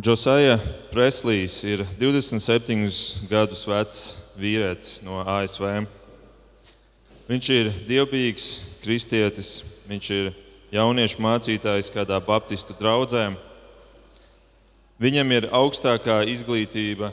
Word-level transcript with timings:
Džosaja 0.00 0.58
Preslijs 0.90 1.64
ir 1.68 1.82
27 2.00 3.28
gadus 3.28 3.66
vecs 3.68 3.98
vīrietis 4.40 5.02
no 5.04 5.18
ASV. 5.20 5.66
Viņš 7.28 7.48
ir 7.52 7.68
dievbijīgs 7.84 8.46
kristietis, 8.80 9.50
viņš 9.90 10.06
ir 10.16 10.30
jauniešu 10.72 11.20
mācītājs 11.20 11.92
kādā 11.92 12.16
baptistu 12.24 12.72
draudzē. 12.78 13.34
Viņam 14.96 15.34
ir 15.36 15.50
augstākā 15.52 16.22
izglītība, 16.32 17.10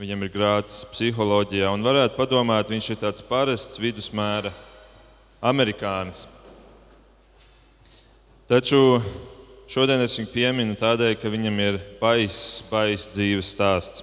viņam 0.00 0.24
ir 0.24 0.32
grāts 0.32 0.86
psiholoģijā, 0.94 1.74
un 1.76 1.84
varētu 1.84 2.16
padomāt, 2.16 2.72
viņš 2.72 2.88
ir 2.94 3.02
tāds 3.02 3.26
parasts 3.28 3.76
vidusmēra 3.76 4.54
amerikānis. 5.44 6.24
Taču 8.48 8.80
šodien 9.72 10.02
es 10.04 10.18
viņu 10.18 10.28
pieminu 10.34 10.74
tādēļ, 10.76 11.14
ka 11.16 11.30
viņam 11.32 11.60
ir 11.64 11.78
baiss, 12.00 12.60
baiss 12.68 13.08
dzīves 13.14 13.54
stāsts. 13.54 14.02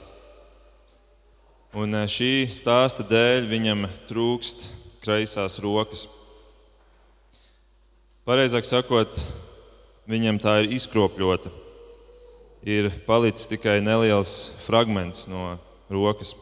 Un 1.77 1.93
eh, 1.93 2.07
šī 2.09 2.47
stāsta 2.49 3.05
dēļ 3.05 3.45
viņam 3.51 3.85
trūkst 4.09 4.65
kreisās 5.03 5.59
rokas. 5.61 6.07
Pareizāk 8.25 8.65
sakot, 8.65 9.21
viņam 10.09 10.39
tā 10.41 10.59
ir 10.63 10.73
izkropļota. 10.79 11.53
Ir 12.65 12.89
palicis 13.05 13.47
tikai 13.51 13.77
neliels 13.85 14.33
fragments 14.65 15.27
no 15.29 15.53
rokas. 15.93 16.33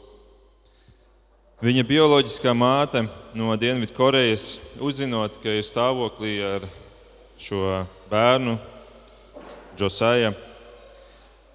Viņa 1.64 1.84
bioloģiskā 1.90 2.54
māte 2.56 3.04
no 3.36 3.52
Dienvidkorejas, 3.60 4.80
uzzinot, 4.80 5.40
ka 5.44 5.52
ir 5.58 5.68
stāvoklī 5.68 6.38
ar 6.46 6.68
šo 7.38 7.84
bērnu, 8.12 8.56
Džosaja, 9.78 10.32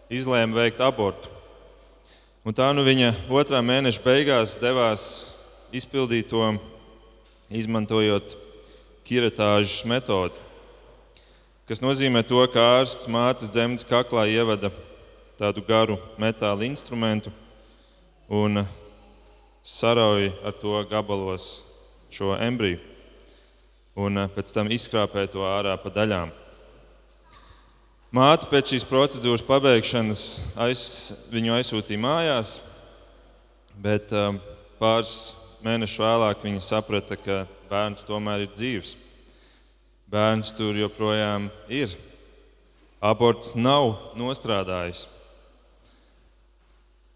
izlēma 0.06 0.60
veikt 0.60 0.80
abortu. 0.84 1.30
Un 2.46 2.54
tā 2.54 2.68
nu 2.74 2.84
viņa 2.86 3.08
otrā 3.30 3.58
mēneša 3.62 4.02
beigās 4.04 4.54
devās 4.62 5.04
izpildīt 5.74 6.28
to, 6.30 6.44
izmantojot 7.50 8.36
kiratāžas 9.06 9.82
metodi, 9.90 10.38
kas 11.66 11.82
nozīmē 11.82 12.22
to, 12.26 12.38
ka 12.52 12.62
ārsts 12.78 13.10
mātes 13.10 13.50
dzemdas 13.50 13.86
kaklā 13.90 14.28
ievada 14.30 14.70
tādu 15.38 15.64
garu 15.66 15.98
metāla 16.20 16.62
instrumentu 16.68 17.32
un 18.30 18.62
sarauj 19.62 20.30
ar 20.46 20.54
to 20.62 20.78
gabalos 20.90 21.48
šo 22.12 22.36
embriju 22.38 22.78
un 23.98 24.22
pēc 24.36 24.54
tam 24.54 24.70
izskrāpē 24.72 25.26
to 25.32 25.42
ārā 25.46 25.74
pa 25.82 25.90
daļām. 25.90 26.30
Māte 28.12 28.44
pēc 28.44 28.74
šīs 28.74 28.84
procedūras 28.84 29.40
pabeigšanas 29.48 30.22
aiz, 30.60 30.80
viņu 31.32 31.54
aizsūtīja 31.56 32.00
mājās, 32.02 32.50
bet 33.80 34.10
eh, 34.12 34.34
pāris 34.76 35.12
mēnešus 35.64 36.02
vēlāk 36.02 36.42
viņa 36.44 36.60
saprata, 36.60 37.16
ka 37.16 37.38
bērns 37.70 38.04
tomēr 38.04 38.44
ir 38.44 38.50
dzīves. 38.52 38.90
Bērns 40.12 40.52
tur 40.58 40.76
joprojām 40.76 41.46
ir. 41.72 41.94
Aborts 43.00 43.54
nav 43.56 43.94
nostrādājis. 44.20 45.06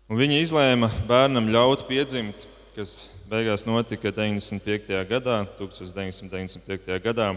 Un 0.08 0.16
viņa 0.16 0.40
izlēma 0.46 0.88
bērnam 1.04 1.52
ļaut 1.52 1.84
piedzimt, 1.90 2.48
kas 2.72 2.96
beigās 3.28 3.66
notika 3.68 4.14
95. 4.16 4.96
gadā, 5.12 5.42
1995. 5.60 6.96
gadā. 7.04 7.34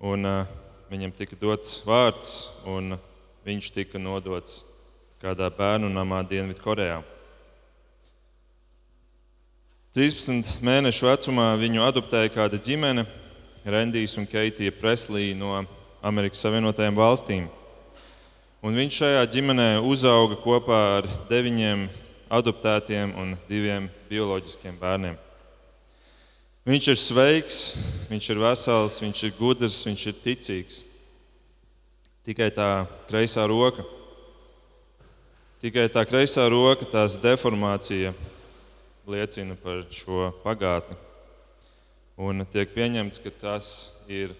Un, 0.00 0.24
uh, 0.24 0.59
viņam 0.90 1.12
tika 1.14 1.38
dots 1.38 1.80
vārds, 1.86 2.30
un 2.66 2.96
viņš 3.46 3.70
tika 3.76 4.00
nodots 4.02 4.64
kādā 5.22 5.46
bērnu 5.54 5.90
namā 5.92 6.24
Dienvidkorejā. 6.26 7.00
13 9.94 10.60
mēnešu 10.66 11.06
vecumā 11.08 11.48
viņu 11.58 11.82
adoptēja 11.86 12.30
kāda 12.34 12.58
ģimene, 12.62 13.06
Rendijs 13.66 14.16
un 14.18 14.26
Keitija 14.26 14.72
Preslī 14.72 15.32
no 15.36 15.58
Amerikas 16.02 16.42
Savienotajām 16.42 16.96
valstīm. 16.96 17.48
Un 18.64 18.76
viņš 18.76 19.00
šajā 19.02 19.24
ģimenē 19.34 19.70
uzauga 19.84 20.38
kopā 20.40 20.78
ar 20.98 21.10
deviņiem 21.30 21.88
adoptētiem 22.30 23.12
un 23.20 23.34
diviem 23.48 23.90
bioloģiskiem 24.10 24.78
bērniem. 24.80 25.18
Viņš 26.70 26.86
ir 26.92 26.98
sveiks, 27.00 27.56
viņš 28.06 28.26
ir 28.30 28.38
vesels, 28.38 29.00
viņš 29.02 29.20
ir 29.26 29.32
gudrs, 29.34 29.80
viņš 29.88 30.02
ir 30.06 30.18
ticīgs. 30.22 30.76
Tikai 32.22 32.46
tā 32.54 32.84
kreisā 33.08 33.42
roka, 33.50 33.82
tikai 35.58 35.88
tā 35.90 36.04
kreisā 36.06 36.44
roka, 36.52 36.86
tās 36.86 37.16
deformācija 37.18 38.12
liecina 39.10 39.56
par 39.58 39.80
šo 39.90 40.28
pagātni. 40.44 40.94
Un 42.20 42.44
tiek 42.46 42.70
pieņemts, 42.76 43.18
ka 43.24 43.32
tas 43.40 43.70
ir 44.06 44.36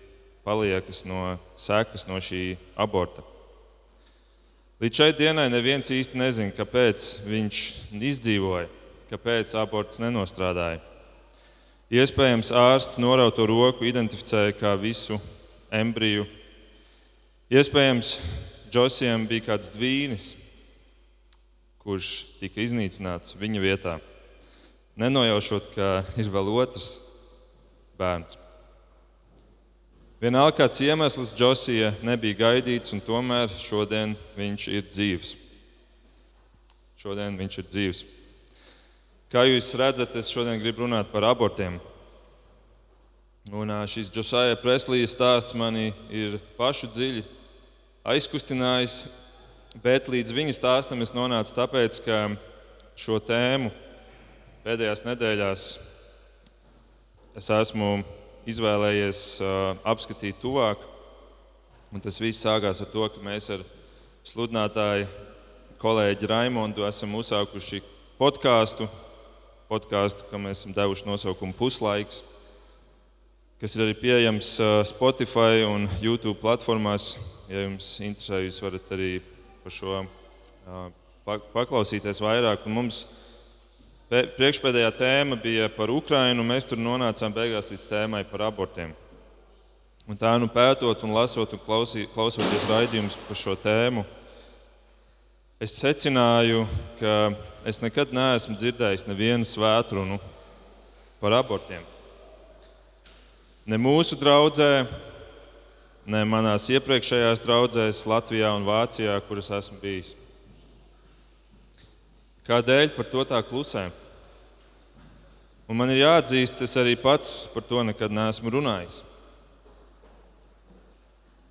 paliekas 0.46 1.02
no 1.10 1.32
sekas 1.58 2.06
no 2.06 2.20
šī 2.22 2.52
aborta. 2.78 3.24
Līdz 4.78 5.02
šai 5.02 5.10
dienai 5.18 5.48
neviens 5.50 5.90
īsti 5.90 6.20
nezina, 6.20 6.54
kāpēc 6.54 7.08
viņš 7.26 7.64
izdzīvoja, 8.12 8.70
kāpēc 9.10 9.56
aborts 9.58 9.98
nenostrādāja. 10.04 10.89
Iespējams, 11.90 12.52
ārsts 12.54 13.00
norauto 13.02 13.42
roku 13.50 13.82
identificēja 13.82 14.52
kā 14.54 14.76
visu 14.78 15.16
embriju. 15.74 16.22
Iespējams, 17.50 18.10
Džosijam 18.70 19.24
bija 19.26 19.48
kāds 19.48 19.72
dvīnis, 19.74 20.26
kurš 21.82 22.10
tika 22.38 22.62
iznīcināts 22.62 23.34
viņa 23.40 23.62
vietā, 23.64 23.96
nenojaušot, 25.02 25.66
ka 25.74 25.88
ir 26.14 26.30
vēl 26.30 26.52
otrs 26.62 26.92
bērns. 27.98 28.38
Vienalga 30.22 30.60
kāds 30.60 30.78
iemesls 30.86 31.34
Džosija 31.34 31.90
nebija 32.06 32.38
gaidīts, 32.44 32.94
un 32.94 33.02
tomēr 33.02 33.50
šodien 33.50 34.14
viņš 34.38 34.70
ir 34.70 34.86
dzīves. 34.86 35.34
Šodien 37.02 37.34
viņš 37.34 37.62
ir 37.64 37.70
dzīves. 37.74 38.06
Kā 39.30 39.44
jūs 39.46 39.68
redzat, 39.78 40.10
es 40.18 40.26
šodien 40.26 40.58
gribu 40.58 40.82
runāt 40.82 41.06
par 41.12 41.22
abortiem. 41.28 41.76
Un 43.54 43.70
šis 43.86 44.08
Džosija 44.10 44.56
Preslija 44.58 45.06
stāsts 45.06 45.54
mani 45.54 45.92
ir 46.10 46.32
pašu 46.56 46.88
dziļi 46.90 47.20
aizkustinājis, 48.10 48.96
bet 49.84 50.08
līdz 50.10 50.34
viņa 50.34 50.54
stāstam 50.56 51.04
es 51.06 51.12
nonācu 51.14 51.54
tāpēc, 51.54 52.00
ka 52.02 52.16
šo 52.98 53.20
tēmu 53.22 53.70
pēdējās 54.64 55.04
nedēļās 55.06 55.66
es 57.38 57.50
esmu 57.54 57.90
izvēlējies 58.50 59.20
apskatīt 59.92 60.40
tuvāk. 60.42 60.82
Un 61.94 62.02
tas 62.02 62.18
viss 62.18 62.42
sākās 62.42 62.82
ar 62.82 62.90
to, 62.90 63.06
ka 63.14 63.22
mēs 63.22 63.46
ar 63.54 63.62
sludinātāju 64.26 65.06
kolēģi 65.78 66.32
Raimondu 66.34 66.82
esam 66.90 67.14
uzsākuši 67.22 67.80
podkāstu, 68.18 68.90
podkāstu, 69.70 70.26
kam 70.28 70.44
mēs 70.48 70.60
esam 70.64 70.74
devuši 70.76 71.06
nosaukumu 71.06 71.54
Puslaiks, 71.56 72.24
kas 73.62 73.76
ir 73.76 73.86
arī 73.86 73.96
pieejams 74.00 74.52
Spotify 74.90 75.62
un 75.68 75.86
YouTube 76.02 76.40
platformās. 76.42 77.14
Ja 77.50 77.64
jums 77.64 77.88
interesē, 78.02 78.42
jūs 78.44 78.60
varat 78.62 78.92
arī 78.94 79.12
par 79.62 79.74
šo 79.74 80.02
paklausīties 81.54 82.22
vairāk. 82.22 82.66
Un 82.66 82.76
mums 82.82 83.04
Priekšpēdējā 84.10 84.88
tēma 84.98 85.36
bija 85.38 85.68
par 85.70 85.86
Ukrajinu, 85.94 86.42
un 86.42 86.48
mēs 86.50 86.64
tur 86.66 86.80
nonācām 86.82 87.30
beigās 87.30 87.68
līdz 87.70 87.84
tēmai 87.86 88.24
par 88.26 88.42
abortiem. 88.48 88.90
Un 90.10 90.18
tā 90.18 90.32
nu 90.42 90.48
pētot 90.50 91.04
un 91.06 91.12
lasot 91.14 91.52
un 91.54 91.60
klausī, 91.62 92.08
klausoties 92.10 92.64
raidījumus 92.66 93.20
par 93.28 93.38
šo 93.38 93.54
tēmu, 93.62 94.02
es 95.60 95.74
secināju, 95.76 96.64
ka 96.96 97.14
es 97.68 97.82
nekad 97.84 98.14
neesmu 98.16 98.56
dzirdējis 98.56 99.04
nevienu 99.04 99.44
svētrunu 99.44 100.16
par 101.20 101.34
abortiem. 101.36 101.82
Ne 103.68 103.76
mūsu 103.76 104.16
draudzē, 104.16 104.86
ne 106.08 106.22
manās 106.24 106.70
iepriekšējās 106.72 107.42
draudzēs 107.44 108.06
Latvijā 108.08 108.54
un 108.56 108.64
Vācijā, 108.64 109.18
kuras 109.28 109.50
esmu 109.58 109.76
bijis. 109.82 110.14
Kādēļ 112.48 112.94
par 112.94 113.10
to 113.12 113.24
tā 113.28 113.40
klusē? 113.44 113.90
Un 115.68 115.76
man 115.76 115.92
ir 115.92 116.00
jāatzīst, 116.00 116.64
es 116.64 116.72
arī 116.80 116.96
pats 116.98 117.50
par 117.52 117.66
to 117.68 117.84
nekad 117.84 118.10
neesmu 118.16 118.50
runājis. 118.56 119.02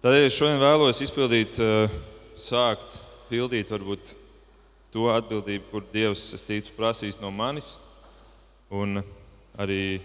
Tādēļ 0.01 0.25
es 0.25 0.35
šodien 0.35 0.59
vēlos 0.63 1.03
izpildīt, 1.05 1.61
eh, 1.61 1.93
sākt 2.35 3.03
pildīt 3.29 3.71
varbūt 3.71 4.15
to 4.93 5.07
atbildību, 5.13 5.69
kur 5.71 5.85
Dievs, 5.93 6.31
es 6.33 6.45
ticu, 6.45 6.73
prasīs 6.77 7.19
no 7.21 7.29
manis, 7.31 7.75
un 8.73 9.03
arī 9.59 10.01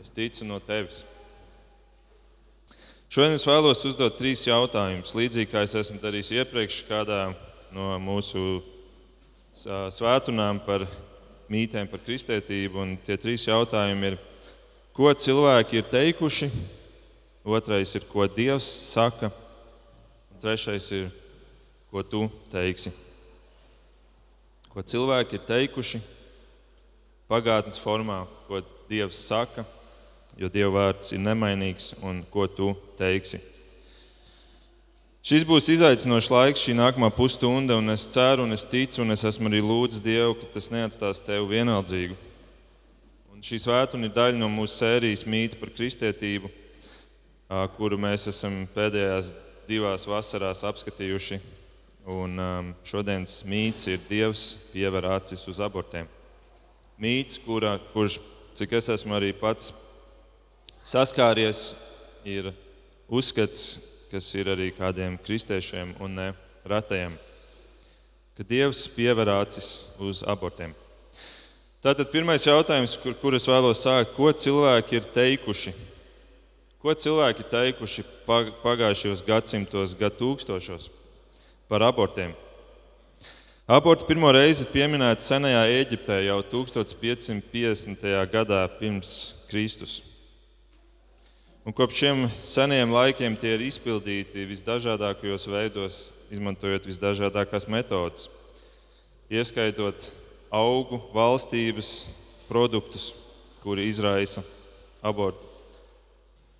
es 0.00 0.12
ticu 0.12 0.44
no 0.48 0.60
tevis. 0.60 1.04
Šodien 3.08 3.36
es 3.38 3.46
vēlos 3.48 3.84
uzdot 3.88 4.18
trīs 4.18 4.44
jautājumus, 4.48 5.14
līdzīgi 5.16 5.48
kā 5.52 5.62
es 5.64 5.76
esmu 5.78 6.00
darījis 6.02 6.34
iepriekš 6.40 6.82
kādā 6.88 7.20
no 7.72 7.94
mūsu 8.02 8.60
svētdienām 9.56 10.60
par 10.66 10.84
mītēm, 11.52 11.88
par 11.88 12.02
kristētību. 12.04 12.82
Un 12.82 12.96
tie 13.06 13.16
trīs 13.20 13.46
jautājumi 13.48 14.10
ir, 14.12 14.18
ko 14.96 15.12
cilvēki 15.12 15.80
ir 15.80 15.88
teikuši, 15.92 16.50
otrais 17.46 17.94
ir, 17.96 18.04
ko 18.10 18.26
Dievs 18.28 18.66
saka, 18.90 19.30
un 20.34 20.42
trešais 20.42 20.90
ir, 20.98 21.08
ko 21.96 22.02
tu 22.04 22.26
teiksi. 22.52 22.90
Ko 24.68 24.82
cilvēki 24.84 25.38
ir 25.38 25.44
teikuši 25.48 26.00
pagātnes 27.24 27.80
formā, 27.80 28.26
ko 28.44 28.60
Dievs 28.90 29.22
saka, 29.30 29.64
jo 30.36 30.50
Dieva 30.52 30.74
vārds 30.74 31.14
ir 31.16 31.22
nemainīgs 31.24 31.94
un 32.04 32.20
ko 32.28 32.44
tu 32.52 32.74
teiksi. 33.00 33.40
Šis 35.24 35.48
būs 35.48 35.70
izaicinošs 35.72 36.28
laiks, 36.28 36.66
šī 36.66 36.76
nākamā 36.76 37.08
pusstunda, 37.16 37.80
un 37.80 37.88
es 37.96 38.04
ceru, 38.12 38.44
un 38.44 38.52
es 38.52 38.68
ticu, 38.68 39.00
un 39.00 39.16
es 39.16 39.24
esmu 39.24 39.48
arī 39.48 39.64
lūdzis 39.64 40.04
Dievu, 40.04 40.36
ka 40.36 40.52
tas 40.52 40.68
neatstās 40.68 41.24
tevi 41.24 41.48
vienaldzīgu. 41.56 42.20
Un 43.32 43.40
šī 43.40 43.64
svētdiena 43.64 44.10
ir 44.10 44.16
daļa 44.20 44.44
no 44.44 44.52
mūsu 44.52 44.82
sērijas 44.84 45.24
mītnes 45.24 45.64
par 45.64 45.72
kristietību, 45.72 46.52
kuru 47.80 48.04
mēs 48.04 48.28
esam 48.36 48.66
pēdējās 48.76 49.32
divās 49.64 50.04
vasarās 50.04 50.66
apskatījuši. 50.68 51.55
Un 52.06 52.38
šodienas 52.86 53.40
mīts 53.50 53.88
ir 53.90 53.98
Dievs 54.06 54.70
piever 54.70 55.08
acis 55.10 55.40
uz 55.50 55.58
abortiem. 55.58 56.06
Mīts, 57.02 57.40
kura, 57.42 57.72
kurš, 57.90 58.20
cik 58.54 58.76
es 58.78 58.86
esmu 58.94 59.16
arī 59.16 59.32
pats 59.34 59.72
saskāries, 60.86 61.72
ir 62.22 62.52
uzskats, 63.10 64.06
kas 64.12 64.28
ir 64.38 64.52
arī 64.54 64.68
kādiem 64.76 65.16
kristiešiem 65.18 65.96
un 65.98 66.14
ne 66.14 66.26
ratajiem, 66.62 67.16
ka 68.38 68.46
Dievs 68.46 68.84
piever 68.94 69.32
acis 69.34 69.98
uz 69.98 70.22
abortiem. 70.30 70.76
Tātad 71.82 72.06
pirmais 72.14 72.46
jautājums, 72.46 72.94
kur, 73.02 73.16
kur 73.18 73.34
es 73.34 73.48
vēlos 73.50 73.82
sākt, 73.82 74.14
ko 74.14 74.30
cilvēki 74.30 75.00
ir 75.00 75.10
teikuši? 75.10 75.74
Ko 76.78 76.94
cilvēki 76.94 77.42
ir 77.42 77.50
teikuši 77.50 78.06
pagājušajos 78.62 79.24
gadsimtos, 79.26 79.96
gadtūkstošos 79.98 80.88
par 81.68 81.82
abortiem? 81.82 82.34
Aborti 83.66 84.06
pirmo 84.06 84.30
reizi 84.30 84.68
pieminēti 84.70 85.26
senajā 85.26 85.64
Eģiptē 85.80 86.20
jau 86.28 86.38
1550. 86.52 88.04
gadā 88.30 88.60
pirms 88.78 89.14
Kristus. 89.50 89.96
Un 91.66 91.74
kopš 91.74 91.96
šiem 91.98 92.20
seniem 92.30 92.92
laikiem 92.94 93.34
tie 93.34 93.56
ir 93.56 93.64
izpildīti 93.66 94.46
visdažādākajos 94.46 95.48
veidos, 95.50 95.96
izmantojot 96.30 96.86
visdažādākās 96.86 97.66
metodes, 97.66 98.28
ieskaitot 99.26 100.12
augu, 100.54 101.00
valstības 101.10 101.90
produktus, 102.46 103.08
kuri 103.64 103.88
izraisa 103.90 104.46
abortu. 105.02 105.42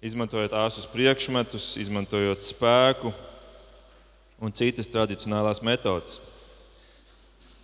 Izmantojot 0.03 0.59
āsus 0.59 0.91
priekšmetus, 0.91 1.77
izmantojot 1.87 2.43
spēku 2.43 3.15
un 4.41 4.53
citas 4.53 4.89
tradicionālās 4.93 5.63
metodes. 5.65 6.21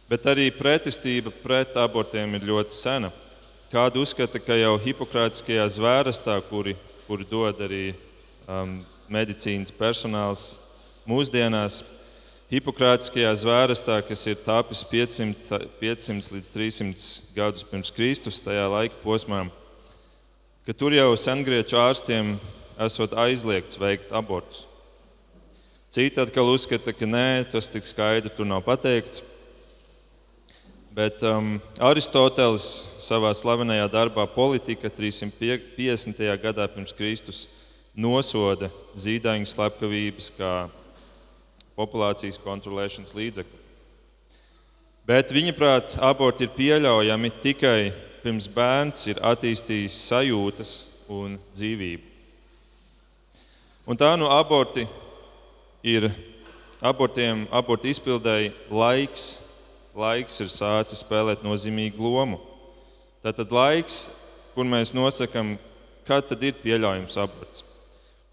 Bet 0.09 0.27
arī 0.29 0.51
pretestība 0.53 1.33
pret 1.43 1.77
abortiem 1.81 2.35
ir 2.37 2.49
ļoti 2.49 2.77
sena. 2.77 3.13
Kāda 3.73 4.01
uzskata, 4.03 4.41
ka 4.43 4.57
jau 4.59 4.75
hipokrātiskajā 4.85 5.65
zvērstā, 5.73 6.37
kuri 6.51 6.77
kuru 7.07 7.27
dod 7.29 7.59
arī 7.61 7.93
um, 8.49 8.79
medicīnas 9.13 9.73
personāls 9.75 10.45
mūsdienās. 11.09 11.83
Hipokrātiskajā 12.53 13.31
zvērstā, 13.43 13.99
kas 14.05 14.23
ir 14.29 14.39
tapis 14.45 14.81
500, 14.89 15.67
500 15.81 16.35
līdz 16.37 16.51
300 16.55 17.37
gadus 17.37 17.67
pirms 17.69 17.93
Kristus, 17.93 18.41
tajā 18.45 18.65
laika 18.69 18.97
posmā, 19.05 19.47
ka 20.65 20.77
tur 20.77 20.97
jau 20.97 21.11
sengrieķu 21.17 21.81
ārstiem 21.81 22.35
esot 22.89 23.17
aizliegts 23.25 23.81
veikt 23.81 24.13
abortus. 24.13 24.67
Citi 25.93 26.17
atkal 26.17 26.49
uzskata, 26.49 26.89
ka 26.97 27.05
nē, 27.05 27.45
tas 27.53 27.67
tik 27.69 27.85
skaidri 27.85 28.31
tur 28.33 28.47
nav 28.49 28.63
pateikts. 28.65 29.21
Bet 30.97 31.21
um, 31.29 31.59
Aristotelis 31.85 32.65
savā 33.05 33.29
slavenajā 33.37 33.91
darbā 33.93 34.25
Politika 34.33 34.89
350. 34.89 36.23
gadā 36.41 36.65
pirms 36.73 36.97
Kristus 36.97 37.43
nosoda 37.93 38.71
zīdaiņu 38.97 39.51
slepkavības 39.51 40.31
kā 40.39 40.53
populācijas 41.77 42.41
kontrolēšanas 42.41 43.13
līdzekli. 43.13 43.61
Bet 45.05 45.37
viņa 45.37 45.53
prāt, 45.61 45.99
aborti 46.01 46.49
ir 46.49 46.57
pieļaujami 46.57 47.35
tikai 47.45 47.93
pirms 48.25 48.49
bērns 48.49 49.11
ir 49.13 49.21
attīstījis 49.21 50.01
sajūtas 50.09 50.75
un 51.13 51.37
dzīvību. 51.53 52.09
Un 53.93 54.01
tā 54.01 54.15
nu 54.17 54.33
aborti 54.33 54.89
ir 55.83 56.11
abortiem, 56.83 57.47
abortu 57.51 57.91
izpildēji 57.93 58.53
laiks 58.71 59.31
laiks 59.99 60.41
ir 60.41 60.49
sācis 60.49 61.03
spēlēt 61.05 61.45
nozīmīgu 61.45 62.01
lomu. 62.01 62.39
Tātad 63.23 63.53
laiks, 63.53 63.99
kur 64.55 64.67
mēs 64.69 64.95
nosakām, 64.97 65.55
kad 66.09 66.27
tad 66.29 66.43
ir 66.43 66.57
pieļaujams 66.63 67.19
aborts, 67.23 67.65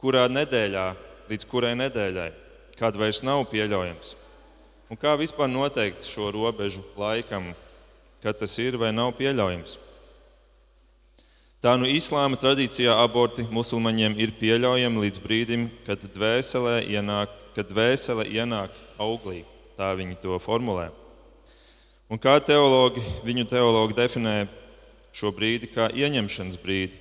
kurā 0.01 0.25
nedēļā, 0.31 0.87
līdz 1.29 1.47
kurai 1.49 1.75
nedēļai, 1.77 2.31
kad 2.79 2.97
vairs 2.97 3.21
nav 3.27 3.43
pieļaujams. 3.51 4.15
Un 4.89 4.97
kā 4.97 5.13
vispār 5.19 5.51
noteikt 5.51 6.07
šo 6.07 6.31
robežu 6.33 6.81
laikam, 6.97 7.51
kad 8.23 8.39
tas 8.39 8.55
ir 8.57 8.79
vai 8.79 8.89
nav 8.95 9.13
pieļaujams? 9.19 9.77
Tā 11.59 11.73
nu 11.75 11.89
islāma 11.91 12.37
tradīcijā 12.39 12.93
aborti 13.03 13.43
musulmaņiem 13.51 14.13
ir 14.23 14.31
pieļaujami 14.39 15.01
līdz 15.03 15.19
brīdim, 15.19 15.65
kad 15.83 16.05
dvēselē 16.15 16.77
ienāk, 16.87 17.33
kad 17.57 17.67
dvēsele 17.67 18.23
ienāk 18.31 18.71
auglī. 18.95 19.41
Tā 19.75 19.91
viņi 19.99 20.15
to 20.23 20.39
formulē. 20.39 20.87
Un 22.07 22.21
kā 22.21 22.37
teologi, 22.39 23.03
viņu 23.27 23.43
teologi 23.51 23.97
definē 23.97 24.37
šo 25.11 25.33
brīdi 25.35 25.67
kā 25.73 25.89
ieņemšanas 25.91 26.55
brīdi. 26.63 26.95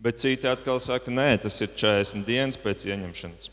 Bet 0.00 0.24
citi 0.24 0.48
atkal 0.48 0.80
saka, 0.80 1.12
nē, 1.12 1.34
tas 1.44 1.60
ir 1.60 1.68
40 1.76 2.24
dienas 2.24 2.56
pēc 2.60 2.88
ieņemšanas. 2.88 3.52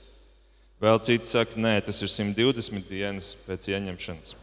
Vēl 0.84 1.04
citi 1.04 1.28
saka, 1.28 1.60
nē, 1.60 1.78
tas 1.84 2.00
ir 2.00 2.12
120 2.12 2.88
dienas 2.88 3.36
pēc 3.44 3.74
ieņemšanas. 3.76 4.38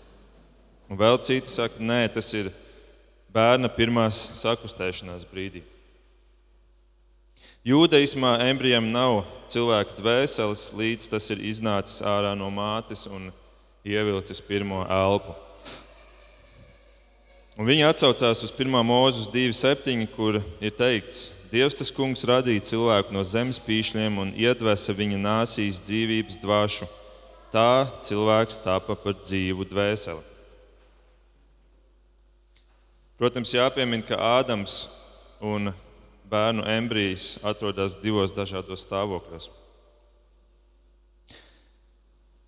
Un 0.92 1.00
vēl 1.00 1.20
citi 1.24 1.48
saka, 1.48 1.80
nē, 1.80 2.02
tas 2.12 2.28
ir 2.36 2.52
bērna 3.34 3.70
pirmās 3.72 4.18
sakustēšanās 4.40 5.26
brīdī. 5.30 5.62
Jūdaismā 7.66 8.38
embrijam 8.48 8.88
nav 8.92 9.20
cilvēka 9.52 9.98
dvēseles, 9.98 10.70
līdz 10.78 11.10
tas 11.12 11.28
ir 11.34 11.42
iznācis 11.44 12.00
ārā 12.06 12.32
no 12.38 12.48
mātes 12.52 13.04
un 13.10 13.28
ievilcis 13.84 14.40
pirmo 14.44 14.86
elpu. 14.88 15.36
Un 17.60 17.68
viņi 17.68 17.84
atsaucās 17.90 18.40
uz 18.46 18.54
1. 18.54 18.72
mūzes 18.88 19.28
2,7, 19.34 20.06
kur 20.14 20.40
ir 20.40 20.72
teikts, 20.72 21.40
Dievs 21.50 21.74
tas 21.74 21.88
kungs 21.90 22.22
radīja 22.30 22.62
cilvēku 22.62 23.10
no 23.10 23.24
zemes 23.26 23.58
pīšļiem 23.64 24.20
un 24.22 24.28
iedvesa 24.38 24.94
viņa 24.94 25.16
nāsīs 25.18 25.80
dzīvības 25.82 26.38
dvāšu. 26.38 26.86
Tā 27.50 27.88
cilvēks 28.06 28.60
tapa 28.62 28.94
par 28.94 29.16
dzīvu 29.18 29.66
dvēseli. 29.66 30.29
Protams, 33.20 33.52
jāpiemina, 33.52 34.00
ka 34.08 34.16
Ādams 34.40 34.86
un 35.44 35.74
bērnu 36.30 36.64
embrijs 36.72 37.34
atrodas 37.44 37.98
divos 38.00 38.32
dažādos 38.32 38.86
stāvokļos. 38.86 39.50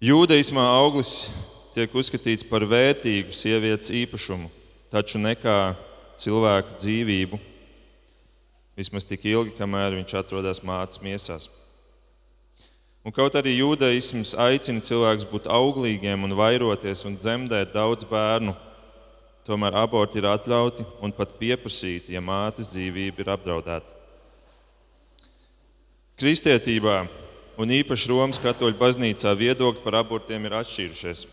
Jūdaismā 0.03 0.65
auglis 0.81 1.13
tiek 1.77 1.93
uzskatīts 1.95 2.49
par 2.49 2.65
vērtīgu 2.67 3.37
sievietes 3.37 3.93
īpašumu 4.01 4.49
taču 4.93 5.17
ne 5.19 5.33
kā 5.39 5.73
cilvēka 6.21 6.77
dzīvību, 6.77 7.39
vismaz 8.77 9.07
tik 9.09 9.25
ilgi, 9.31 9.55
kamēr 9.57 9.97
viņš 9.97 10.15
atrodas 10.21 10.61
mātes 10.69 11.01
miesās. 11.05 11.49
Un 13.03 13.15
kaut 13.15 13.35
arī 13.41 13.57
jūdaisms 13.57 14.37
aicina 14.39 14.85
cilvēkus 14.85 15.27
būt 15.33 15.49
auglīgiem 15.51 16.29
un 16.29 16.37
vairoties 16.39 17.07
un 17.09 17.17
dzemdēt 17.17 17.73
daudz 17.75 18.07
bērnu, 18.07 18.53
tomēr 19.47 19.77
aborti 19.83 20.21
ir 20.21 20.29
atļauti 20.31 20.87
un 21.03 21.13
pat 21.17 21.35
pieprasīti, 21.41 22.15
ja 22.15 22.23
mātes 22.23 22.71
dzīvība 22.73 23.25
ir 23.25 23.33
apdraudēta. 23.35 23.99
Kristietībā 26.23 27.03
un 27.59 27.73
īpaši 27.75 28.11
Romas 28.13 28.41
katoļu 28.43 28.79
baznīcā 28.79 29.33
viedokļi 29.39 29.83
par 29.85 29.99
abortiem 30.03 30.45
ir 30.47 30.59
atšķīrušies. 30.61 31.25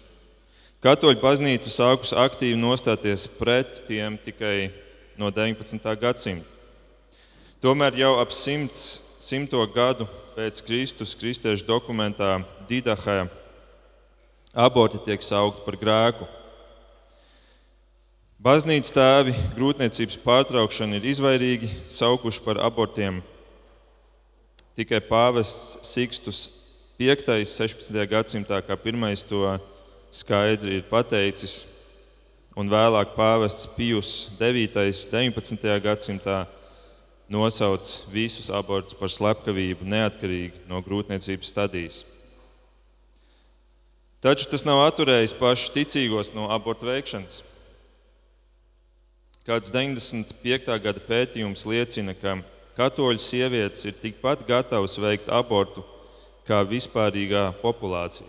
Katoļu 0.79 1.19
baznīca 1.19 1.69
sākus 1.69 2.13
aktīvi 2.15 2.55
nostāties 2.57 3.27
pret 3.35 3.81
tiem 3.87 4.15
tikai 4.23 4.71
no 5.19 5.27
19. 5.35 5.83
gadsimta. 5.99 6.47
Tomēr 7.59 7.97
jau 7.99 8.13
ap 8.21 8.31
simts, 8.31 8.85
simto 9.19 9.59
gadu 9.75 10.07
pēc 10.37 10.61
Kristus 10.63 11.11
kristiešu 11.19 11.67
dokumentā 11.67 12.37
Didahē 12.69 13.25
aborti 14.55 15.01
tiek 15.03 15.19
saukti 15.19 15.65
par 15.65 15.75
grēku. 15.81 16.27
Baznīcas 18.39 18.93
tēvi 18.95 19.33
grūtniecības 19.57 20.15
pārtraukšanu 20.23 20.95
ir 20.95 21.07
izvairīgi 21.11 21.67
saukuši 21.91 22.39
par 22.45 22.61
abortiem. 22.63 23.17
Tikai 24.79 25.01
pāvests 25.03 25.89
Sikstus 25.89 26.39
V. 26.95 27.11
16. 27.19 27.91
gadsimtā 28.07 28.61
kā 28.63 28.77
pirmais 28.79 29.25
to 29.27 29.43
skaidri 30.07 30.77
ir 30.77 30.87
pateicis, 30.87 31.57
un 32.55 32.71
vēlāk 32.71 33.11
pāvests 33.17 33.67
Pijus 33.75 34.13
9. 34.39 34.87
19. 34.87 35.75
gadsimtā 35.83 36.39
nosauc 37.27 37.91
visus 38.15 38.47
abortus 38.55 38.95
par 38.95 39.11
slepkavību 39.11 39.83
neatkarīgi 39.83 40.63
no 40.71 40.79
grūtniecības 40.79 41.51
stadijas. 41.57 42.01
Taču 44.23 44.47
tas 44.47 44.63
nav 44.63 44.85
atturējis 44.87 45.35
pašus 45.35 45.75
ticīgos 45.75 46.31
no 46.39 46.47
abortu 46.55 46.87
veikšanas. 46.87 47.48
Kāds 49.49 49.71
95. 49.73 50.75
gada 50.77 51.01
pētījums 51.01 51.63
liecina, 51.65 52.13
ka 52.13 52.35
katoļu 52.77 53.17
sievietes 53.17 53.87
ir 53.89 53.95
tikpat 53.97 54.43
gatavas 54.45 54.93
veikt 55.01 55.31
abortu 55.33 55.81
kā 56.45 56.59
vispārīgā 56.69 57.47
populācija. 57.57 58.27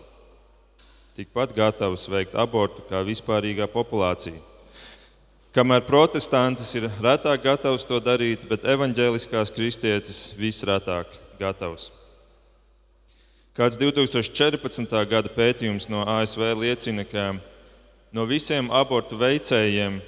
Tikpat 1.19 1.51
gatavas 1.53 2.07
veikt 2.09 2.33
abortu 2.41 2.87
kā 2.89 3.03
vispārīgā 3.05 3.67
populācija. 3.69 4.39
Kamēr 5.53 5.83
protestantis 5.85 6.71
ir 6.81 6.87
retāk 7.05 7.45
gatavs 7.45 7.85
to 7.85 7.99
darīt, 8.01 8.47
bet 8.49 8.65
evaņģēliskās 8.65 9.53
kristietes 9.53 10.23
visretāk 10.39 11.11
gatavs. 11.37 11.91
Kāds 13.53 13.77
2014. 13.77 14.97
gada 15.11 15.35
pētījums 15.37 15.91
no 15.93 16.01
ASV 16.15 16.47
liecina, 16.63 17.05
ka 17.05 17.35
no 18.09 18.25
visiem 18.25 18.73
abortu 18.73 19.21
veicējiem 19.21 20.01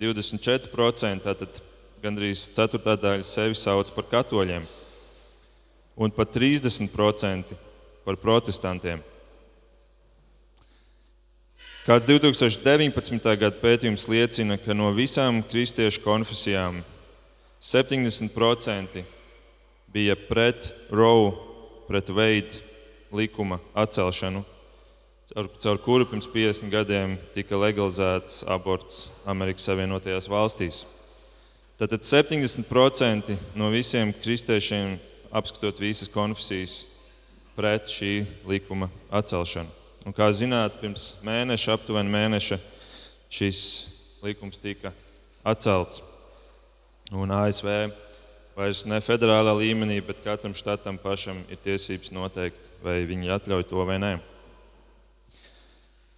24%, 0.00 1.22
tātad 1.24 1.60
gandrīz 2.02 2.48
ceturtā 2.54 2.96
daļa 3.00 3.24
sevi 3.26 3.56
sauc 3.58 3.90
par 3.96 4.08
katoļiem, 4.10 4.64
un 5.96 6.12
pat 6.14 6.34
30% 6.34 7.54
par 8.04 8.18
protestantiem. 8.20 9.02
Kāds 11.84 12.06
2019. 12.08 13.20
gada 13.36 13.60
pētījums 13.60 14.06
liecina, 14.08 14.56
ka 14.56 14.72
no 14.72 14.88
visām 14.96 15.42
kristiešu 15.44 16.00
konfesijām 16.00 16.78
70% 17.60 19.04
bija 19.92 20.16
pret 20.28 20.70
Roe, 20.88 21.34
pret 21.88 22.08
Veida 22.08 22.62
likuma 23.12 23.60
atcelšanu 23.76 24.40
caur, 25.32 25.48
caur 25.60 25.78
kuru 25.78 26.06
pirms 26.08 26.28
50 26.28 26.72
gadiem 26.72 27.16
tika 27.34 27.56
legalizēts 27.56 28.42
aborts 28.52 29.00
Amerikas 29.30 29.66
Savienotajās 29.68 30.28
valstīs. 30.28 30.84
Tātad 31.80 32.04
70% 32.06 33.34
no 33.58 33.70
visiem 33.72 34.12
kristiešiem, 34.22 34.98
apskatot 35.34 35.80
visas 35.82 36.12
konfesijas, 36.12 36.76
pret 37.56 37.90
šī 37.90 38.20
likuma 38.50 38.90
atcelšanu. 39.14 39.70
Un, 40.04 40.12
kā 40.12 40.28
zināt, 40.36 40.76
pirms 40.82 41.24
mēneša, 41.24 41.78
aptuveni 41.78 42.12
mēneša, 42.12 42.58
šis 43.32 43.60
likums 44.22 44.60
tika 44.60 44.92
atcelts. 45.46 46.02
Un 47.14 47.32
ASV 47.32 47.70
vairs 48.54 48.84
ne 48.90 49.00
federālā 49.02 49.54
līmenī, 49.56 49.98
bet 50.04 50.22
katram 50.24 50.54
štatam 50.54 50.98
pašam 51.00 51.40
ir 51.48 51.58
tiesības 51.64 52.12
noteikt, 52.14 52.70
vai 52.84 53.00
viņi 53.08 53.32
atļauj 53.38 53.66
to 53.72 53.88
vai 53.88 53.98
nē. 54.02 54.14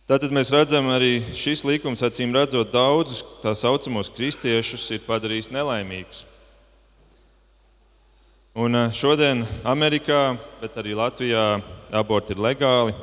Tātad 0.07 0.31
mēs 0.31 0.53
redzam, 0.55 0.87
arī 0.95 1.17
šis 1.35 1.65
likums, 1.67 1.99
acīm 2.07 2.31
redzot, 2.31 2.69
daudzus 2.71 3.25
tā 3.43 3.51
saucamos 3.59 4.07
kristiešus 4.15 4.85
ir 4.95 5.01
padarījis 5.03 5.49
nelaimīgus. 5.51 6.21
Un 8.55 8.79
eh, 8.79 8.93
šodien 8.95 9.43
Amerikā, 9.67 10.37
bet 10.61 10.79
arī 10.79 10.95
Latvijā 10.95 11.43
aborti 11.91 12.37
ir 12.37 12.43
legāli. 12.45 12.95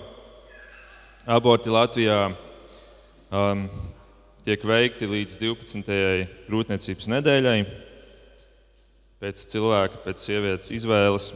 Aborti 1.28 1.76
Latvijā 1.76 2.22
um, 2.32 3.66
tiek 4.48 4.64
veikti 4.64 5.12
līdz 5.12 5.38
12. 5.44 6.00
grūtniecības 6.48 7.12
nedēļai, 7.18 7.58
pēc 9.20 9.44
cilvēka, 9.58 10.06
pēc 10.08 10.24
sievietes 10.24 10.72
izvēles. 10.80 11.30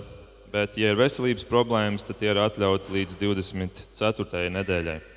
Bet, 0.56 0.80
ja 0.80 0.96
ir 0.96 1.04
veselības 1.04 1.44
problēmas, 1.52 2.08
tad 2.08 2.24
tie 2.24 2.32
ir 2.32 2.40
atļauti 2.48 2.96
līdz 3.02 3.20
24. 3.20 4.48
nedēļai. 4.62 5.17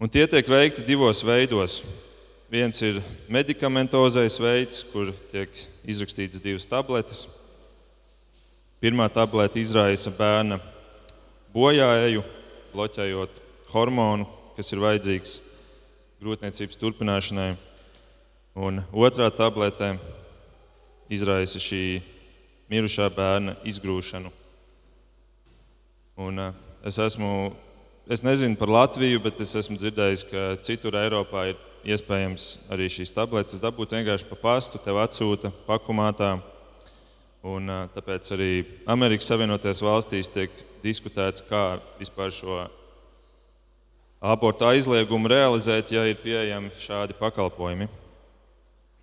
Un 0.00 0.08
tie 0.08 0.22
tiek 0.24 0.46
veikti 0.48 0.80
divos 0.88 1.20
veidos. 1.20 1.82
Viens 2.48 2.78
ir 2.80 2.96
medikamentozais 3.28 4.38
veids, 4.40 4.80
kur 4.88 5.10
tiek 5.28 5.52
izrakstītas 5.84 6.40
divas 6.40 6.64
tabletes. 6.64 7.26
Pirmā 8.80 9.10
tablete 9.12 9.60
izraisa 9.60 10.08
bērna 10.16 10.56
bojāēju, 11.52 12.24
bloķējot 12.72 13.42
hormonu, 13.74 14.24
kas 14.56 14.72
ir 14.72 14.80
vajadzīgs 14.80 15.36
grūtniecības 16.24 16.80
turpināšanai. 16.80 17.50
Un 18.56 18.80
otrā 18.96 19.28
tabletē 19.28 19.98
izraisa 21.12 21.60
šī 21.60 22.00
mirušā 22.72 23.12
bērna 23.12 23.60
izgrūšanu. 23.68 24.32
Un, 26.24 26.40
uh, 26.40 26.56
es 26.88 26.96
esmu 26.96 27.50
Es 28.08 28.22
nezinu 28.24 28.56
par 28.56 28.70
Latviju, 28.72 29.20
bet 29.20 29.40
es 29.44 29.52
esmu 29.58 29.76
dzirdējis, 29.76 30.24
ka 30.30 30.46
citur 30.64 30.96
Eiropā 30.98 31.50
ir 31.50 31.58
iespējams 31.84 32.70
arī 32.72 32.88
šīs 32.92 33.12
tabletes 33.16 33.60
dabūt 33.60 33.94
vienkārši 33.96 34.28
pa 34.30 34.38
pastu, 34.40 34.80
tev 34.82 35.00
atsūta 35.02 35.52
pakumātā. 35.66 36.38
Un, 37.40 37.70
tāpēc 37.94 38.32
arī 38.36 38.50
Amerikas 38.90 39.30
Savienotajās 39.30 39.80
valstīs 39.84 40.28
tiek 40.28 40.52
diskutēts, 40.84 41.44
kā 41.48 41.78
vispār 42.00 42.32
šo 42.34 42.58
abortu 44.20 44.68
aizliegumu 44.68 45.30
realizēt, 45.32 45.94
ja 45.94 46.04
ir 46.04 46.20
pieejami 46.20 46.72
šādi 46.76 47.16
pakalpojumi. 47.16 47.88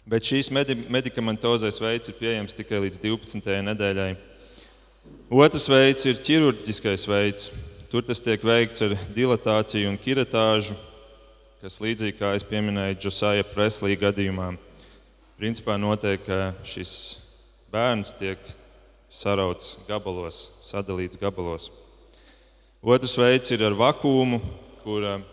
Bet 0.07 0.23
šīs 0.23 0.51
medikamentozais 0.53 1.81
veids 1.83 2.13
ir 2.13 2.19
pieejams 2.19 2.55
tikai 2.55 2.83
līdz 2.85 3.01
12. 3.03 3.57
nedēļai. 3.71 4.11
Otrs 5.33 5.65
veids 5.67 6.05
ir 6.07 6.21
ķirurģiskais 6.23 7.07
veids. 7.09 7.49
Tur 7.87 8.03
tas 8.03 8.19
tiek 8.19 8.41
veikts 8.43 8.81
ar 8.83 8.91
dilatāciju 9.15 9.87
un 9.87 9.95
kiratāžu, 10.01 10.73
kas 11.61 11.77
līdzīgi 11.79 12.17
kā 12.19 12.33
es 12.35 12.43
pieminēju 12.43 12.97
Josiah 13.05 13.47
Preslī 13.47 13.95
gadījumā, 14.01 14.49
principā 15.39 15.77
notiek, 15.79 16.19
ka 16.25 16.51
šis 16.67 16.91
bērns 17.71 18.11
tiek 18.19 18.43
sarauts 19.07 19.85
gabalos, 19.87 20.41
sadalīts 20.67 21.15
gabalos. 21.21 21.69
Otrs 22.83 23.15
veids 23.15 23.55
ir 23.55 23.63
ar 23.63 23.79
vakumu, 23.79 24.43
kur 24.83 25.07
eh, 25.07 25.23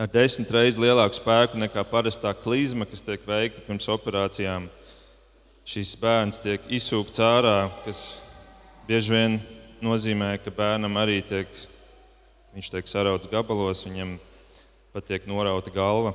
ar 0.00 0.12
desmit 0.16 0.56
reizes 0.56 0.80
lielāku 0.80 1.20
spēku 1.20 1.60
nekā 1.60 1.84
parastā 1.92 2.32
klizma, 2.32 2.88
kas 2.88 3.04
tiek 3.04 3.28
veikta 3.28 3.60
pirms 3.68 3.92
operācijām. 3.92 4.72
Šis 5.68 5.92
bērns 6.00 6.40
tiek 6.40 6.72
izsūkts 6.72 7.20
ārā, 7.20 7.66
kas 7.84 8.06
bieži 8.88 9.12
vien 9.12 9.42
nozīmē, 9.82 10.36
ka 10.42 10.52
bērnam 10.54 10.96
arī 11.00 11.20
tiek, 11.26 11.48
viņš 12.54 12.68
tiek 12.72 12.90
sarauts 12.90 13.30
gabalos, 13.30 13.84
viņam 13.86 14.14
pat 14.94 15.08
tiek 15.08 15.26
norauta 15.26 15.72
galva. 15.74 16.12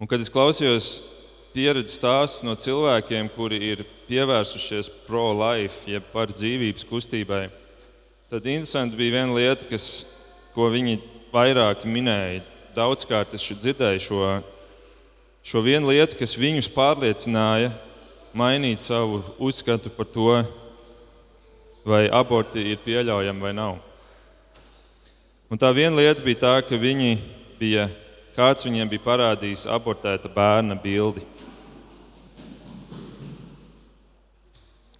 Un, 0.00 0.08
kad 0.10 0.20
es 0.20 0.32
klausījos 0.32 0.88
pieredzes 1.54 2.00
stāstus 2.00 2.42
no 2.42 2.56
cilvēkiem, 2.58 3.28
kuri 3.36 3.60
ir 3.70 3.84
pievērsušies 4.08 4.90
pro-life, 5.06 5.84
jeb 5.92 6.06
par 6.12 6.32
dzīvības 6.34 6.86
kustībai, 6.90 7.46
tad 8.30 8.48
interesanti 8.50 8.98
bija 8.98 9.20
viena 9.20 9.36
lieta, 9.36 9.68
kas, 9.70 9.86
ko 10.56 10.66
viņi 10.72 10.98
vairāk 11.34 11.86
minēja. 11.86 12.42
Daudzkārt 12.74 13.36
es 13.38 13.46
dzirdēju 13.46 14.02
šo, 14.02 14.20
šo 15.46 15.62
vienu 15.62 15.92
lietu, 15.92 16.18
kas 16.18 16.34
viņus 16.34 16.72
pārliecināja 16.74 17.70
mainīt 18.34 18.82
savu 18.82 19.22
uzskatu 19.38 19.92
par 19.94 20.10
to, 20.10 20.42
vai 21.84 22.06
aborti 22.08 22.64
ir 22.72 22.80
pieļaujami 22.84 23.44
vai 23.44 23.52
nav. 23.56 23.76
Un 25.52 25.60
tā 25.60 25.68
viena 25.76 26.00
lieta 26.00 26.24
bija 26.24 26.40
tā, 26.40 26.54
ka 26.64 26.78
viņi 26.80 27.18
bija, 27.60 27.84
kāds 28.34 28.64
viņiem 28.64 28.88
bija 28.90 29.04
parādījis 29.04 29.68
abortēta 29.70 30.30
bērna 30.32 30.76
bildi. 30.80 31.22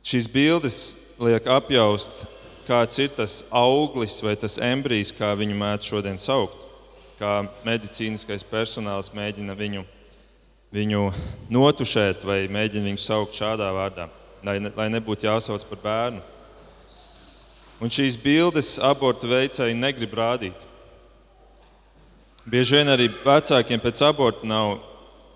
Šīs 0.05 0.29
bildes 0.29 0.79
liek 1.25 1.49
apjaust, 1.49 2.26
kāds 2.69 3.00
ir 3.00 3.09
tas 3.17 3.38
auglis 3.57 4.19
vai 4.23 4.37
tas 4.37 4.59
embrijs, 4.61 5.14
kā 5.17 5.33
viņu 5.38 5.57
mēdz 5.57 5.88
šodien 5.88 6.21
saukt. 6.21 6.61
Kā 7.17 7.41
medicīniskais 7.64 8.45
personāls 8.45 9.12
mēģina 9.14 9.55
viņu, 9.57 9.85
viņu 10.75 11.07
notušēt 11.55 12.26
vai 12.29 12.43
mēģina 12.53 12.91
viņu 12.91 13.00
saukt 13.00 13.38
šādā 13.38 13.71
vārdā. 13.73 14.09
lai, 14.45 14.59
ne, 14.61 14.71
lai 14.76 14.91
nebūtu 14.93 15.25
jāsauc 15.25 15.64
par 15.71 15.79
bērnu. 15.83 16.34
Un 17.83 17.90
šīs 17.90 18.16
bildes 18.23 18.76
abortu 18.83 19.28
veicēji 19.31 19.76
negrib 19.78 20.14
rādīt. 20.14 20.66
Bieži 22.45 22.78
vien 22.78 22.93
arī 22.93 23.09
vecākiem 23.25 23.81
pēc 23.81 24.02
aborta 24.04 24.47
nav 24.47 24.76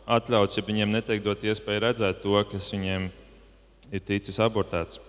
atļauts, 0.09 0.59
ja 0.59 0.64
viņiem 0.64 0.92
netiek 0.92 1.23
dot 1.25 1.42
iespēju 1.45 1.83
redzēt 1.85 2.21
to, 2.23 2.37
kas 2.50 2.71
viņiem 2.73 3.09
ir 3.92 4.04
ticis 4.04 4.38
abortēts. 4.45 5.00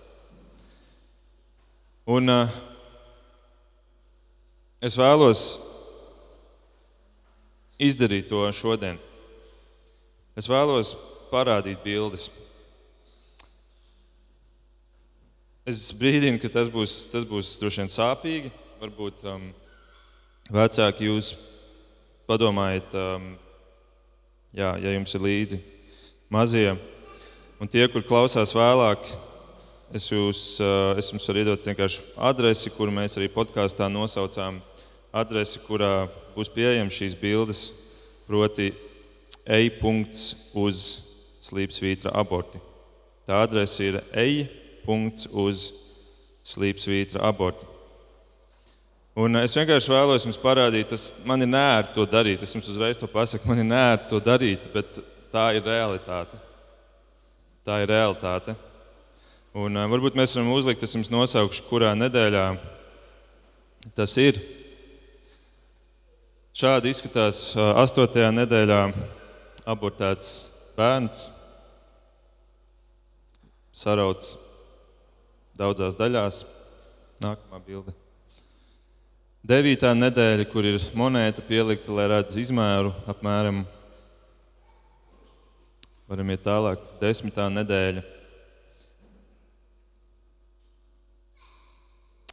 Un, 2.10 2.32
uh, 2.32 2.48
es 4.82 4.96
vēlos 4.98 5.42
izdarīt 7.80 8.28
to 8.32 8.42
šodien. 8.52 8.98
Es 10.36 10.48
vēlos 10.48 10.94
parādīt 11.30 11.80
bildes. 11.84 12.28
Es 15.68 15.90
brīdinu, 15.92 16.38
ka 16.40 16.48
tas 16.48 16.70
būs, 16.72 17.10
tas 17.12 17.26
būs 17.28 17.58
droši 17.60 17.82
vien 17.82 17.90
sāpīgi. 17.92 18.50
Varbūt 18.80 19.24
um, 19.28 19.42
vecāki 20.48 21.10
jūs 21.10 21.34
padomājiet, 22.24 22.94
um, 22.96 23.26
jā, 24.56 24.70
ja 24.80 24.94
jums 24.94 25.12
ir 25.12 25.24
līdzi 25.26 25.58
mazie. 26.32 26.70
Un 27.60 27.68
tie, 27.68 27.82
kur 27.92 28.00
klausās 28.08 28.54
vēlāk, 28.56 29.04
es, 29.92 30.06
jūs, 30.08 30.40
uh, 30.64 30.94
es 30.96 31.10
jums 31.12 31.28
varu 31.28 31.42
iedot 31.42 31.68
vienkārši 31.68 32.06
adresi, 32.30 32.72
kuru 32.72 32.94
mēs 32.96 33.18
arī 33.20 33.28
podkāstā 33.34 33.90
nosaucām. 33.92 34.62
Adresi, 35.12 35.60
kurā 35.66 36.06
būs 36.38 36.48
pieejamas 36.54 36.96
šīs 36.96 37.18
bildes, 37.20 37.60
proti, 38.24 38.70
e-punkts 39.44 40.54
uz 40.56 40.86
slīpsvītra 41.44 42.14
aborti. 42.16 42.62
Tā 43.28 43.42
adrese 43.44 43.90
ir 43.90 44.00
e-punkts 44.14 44.59
uz 45.32 45.66
slīpsvītra 46.46 47.22
aborti. 47.28 47.66
Un 49.20 49.36
es 49.40 49.56
vienkārši 49.58 49.90
vēlos 49.90 50.24
jums 50.24 50.38
parādīt, 50.40 50.88
tas 50.92 51.24
man 51.28 51.42
ir 51.42 51.50
nērti 51.50 51.96
to 51.96 52.06
darīt. 52.08 52.44
Es 52.44 52.54
jums 52.54 52.68
uzreiz 52.70 52.98
to 52.98 53.08
pasaku, 53.10 53.48
man 53.50 53.60
ir 53.60 53.66
nērti 53.68 54.12
to 54.12 54.20
darīt, 54.22 54.68
bet 54.72 55.00
tā 55.32 55.50
ir 55.58 55.66
realitāte. 55.66 56.38
Tā 57.66 57.82
ir 57.82 57.90
realitāte. 57.90 58.54
Un, 59.50 59.74
uh, 59.74 59.88
varbūt 59.90 60.14
mēs 60.16 60.36
varam 60.36 60.52
uzlikt, 60.54 60.84
es 60.86 60.94
jums 60.94 61.10
nosaukšu, 61.10 61.66
kurā 61.66 61.90
nedēļā 61.98 62.46
tas 63.98 64.14
ir. 64.22 64.38
Šādi 66.60 66.92
izskatās 66.92 67.54
astotajā 67.56 68.28
nedēļā 68.34 68.80
abortēts 69.70 70.30
bērns, 70.76 71.24
sarauts 73.72 74.34
daudzās 75.60 75.96
daļās. 75.98 76.44
Nākamā 77.20 77.60
bilde. 77.66 77.92
Devītā 79.44 79.92
nedēļa, 79.96 80.46
kur 80.52 80.66
ir 80.68 80.80
monēta 80.96 81.44
pielikta, 81.44 81.92
lai 81.96 82.08
redzētu 82.12 82.40
izmēru 82.42 82.92
apmēram. 83.08 83.62
Varam 86.10 86.32
iet 86.32 86.44
tālāk. 86.44 86.82
Desmitā 87.00 87.48
nedēļa. 87.52 88.04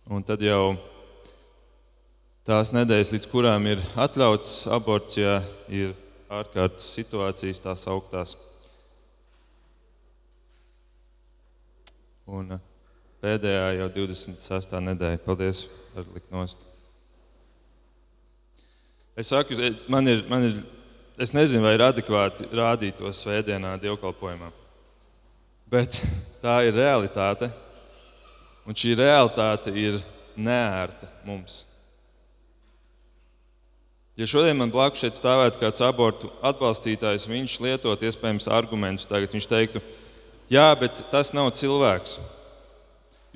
Un 0.07 0.23
tad 0.23 0.43
jau 0.43 0.77
tās 2.47 2.71
nedēļas, 2.71 3.11
līdz 3.15 3.27
kurām 3.31 3.67
ir 3.67 3.81
atļauts 3.99 4.53
aborts, 4.71 5.19
ja 5.19 5.41
ir 5.67 5.91
ārkārtas 6.31 6.87
situācijas, 6.95 7.59
tās 7.63 7.83
augtās. 7.91 8.37
Un 12.27 12.55
pēdējā 13.27 13.67
jau 13.81 13.91
26. 13.99 14.79
nedēļa. 14.87 15.21
Paldies, 15.25 15.65
var 15.95 16.07
likt 16.15 16.31
nost. 16.31 16.65
Es 19.17 19.31
saku, 19.33 19.57
man 19.91 20.07
ir, 20.07 20.23
man 20.29 20.45
ir, 20.47 20.59
es 21.19 21.33
nezinu, 21.33 21.65
vai 21.65 21.73
ir 21.75 21.83
adekvāti 21.87 22.47
rādīt 22.55 22.99
to 22.99 23.11
svētdienā 23.11 23.75
dievkalpojumā. 23.81 24.51
Bet 25.73 25.99
tā 26.43 26.61
ir 26.67 26.77
realitāte. 26.77 27.49
Un 28.67 28.75
šī 28.75 28.97
realitāte 28.99 29.71
ir 29.71 29.97
neērta 30.35 31.07
mums. 31.25 31.63
Ja 34.17 34.25
šodien 34.27 34.57
man 34.59 34.71
blakus 34.73 35.03
šeit 35.03 35.17
stāvētu 35.17 35.61
kāds 35.61 35.81
abortu 35.85 36.29
atbalstītājs, 36.45 37.29
viņš 37.29 37.59
lietot 37.63 38.01
iespējams 38.01 38.49
argumentus, 38.49 39.05
tagad 39.07 39.33
viņš 39.33 39.47
teiktu, 39.47 39.81
jā, 40.51 40.65
bet 40.81 41.03
tas 41.13 41.29
nav 41.37 41.51
cilvēks, 41.55 42.17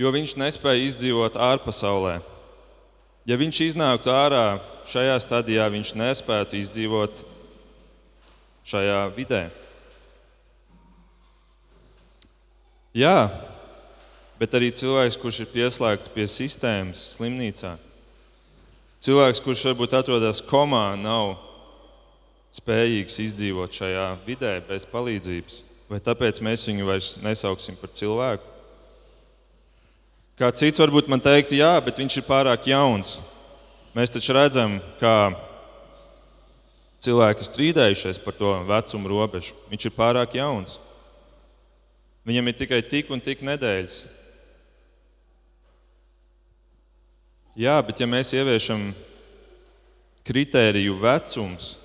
jo 0.02 0.12
viņš 0.14 0.34
nespēja 0.42 0.88
izdzīvot 0.88 1.38
ārpasaulē. 1.38 2.18
Ja 3.30 3.38
viņš 3.38 3.60
iznāktu 3.68 4.10
ārā 4.10 4.58
šajā 4.90 5.20
stadijā, 5.22 5.68
viņš 5.70 5.94
nespētu 6.02 6.58
izdzīvot 6.58 7.22
šajā 8.66 9.04
vidē. 9.14 9.44
Jā, 12.98 13.30
bet 14.42 14.58
arī 14.58 14.74
cilvēks, 14.74 15.22
kurš 15.22 15.46
ir 15.46 15.54
pieslēgts 15.54 16.12
pie 16.12 16.26
sistēmas 16.28 17.06
slimnīcā 17.14 17.78
Cilvēks, 19.02 19.40
kurš 19.42 19.64
varbūt 19.66 19.96
atrodas 19.98 20.44
komā, 20.46 20.92
nav 20.94 21.32
spējīgs 22.54 23.16
izdzīvot 23.24 23.74
šajā 23.74 24.04
vidē 24.28 24.52
bez 24.68 24.86
palīdzības. 24.92 25.56
Vai 25.90 25.98
tāpēc 26.06 26.38
mēs 26.46 26.68
viņu 26.70 26.86
vairs 26.86 27.16
nesauksim 27.24 27.80
par 27.82 27.90
cilvēku? 27.98 28.51
Kā 30.41 30.47
cits 30.58 30.82
varbūt 30.82 31.06
man 31.06 31.21
teiktu, 31.21 31.54
jā, 31.60 31.75
bet 31.86 31.99
viņš 32.01 32.15
ir 32.17 32.23
pārāk 32.25 32.63
jauns. 32.65 33.19
Mēs 33.93 34.10
taču 34.10 34.34
redzam, 34.34 34.80
kā 34.97 35.36
cilvēki 37.06 37.45
strīdējušies 37.45 38.17
par 38.23 38.34
to 38.39 38.54
vecumu 38.65 39.12
robežu. 39.12 39.54
Viņš 39.69 39.86
ir 39.86 39.93
pārāk 39.93 40.34
jauns. 40.39 40.80
Viņam 42.25 42.49
ir 42.49 42.58
tikai 42.58 42.80
tik 42.82 43.12
un 43.13 43.21
tik 43.21 43.43
nedēļas. 43.45 43.99
Jā, 47.62 47.75
bet 47.86 48.01
ja 48.01 48.08
mēs 48.10 48.32
ieviešam 48.34 48.88
kritēriju 50.25 50.95
vecums 51.04 51.75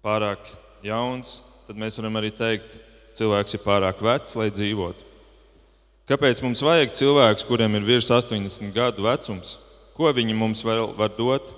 pārāk 0.00 0.48
jauns, 0.80 1.42
tad 1.66 1.76
mēs 1.76 2.00
varam 2.00 2.16
arī 2.22 2.32
teikt, 2.32 2.78
cilvēks 3.20 3.58
ir 3.58 3.64
pārāk 3.66 4.00
vecs, 4.00 4.38
lai 4.40 4.48
dzīvotu. 4.48 5.07
Kāpēc 6.08 6.40
mums 6.40 6.62
vajag 6.64 6.94
cilvēkus, 6.96 7.44
kuriem 7.44 7.74
ir 7.76 7.84
virs 7.84 8.06
80 8.08 8.72
gadu 8.72 9.04
vecums? 9.04 9.58
Ko 9.92 10.08
viņi 10.14 10.36
mums 10.36 10.62
vēl 10.64 10.94
var 10.96 11.12
dot? 11.12 11.50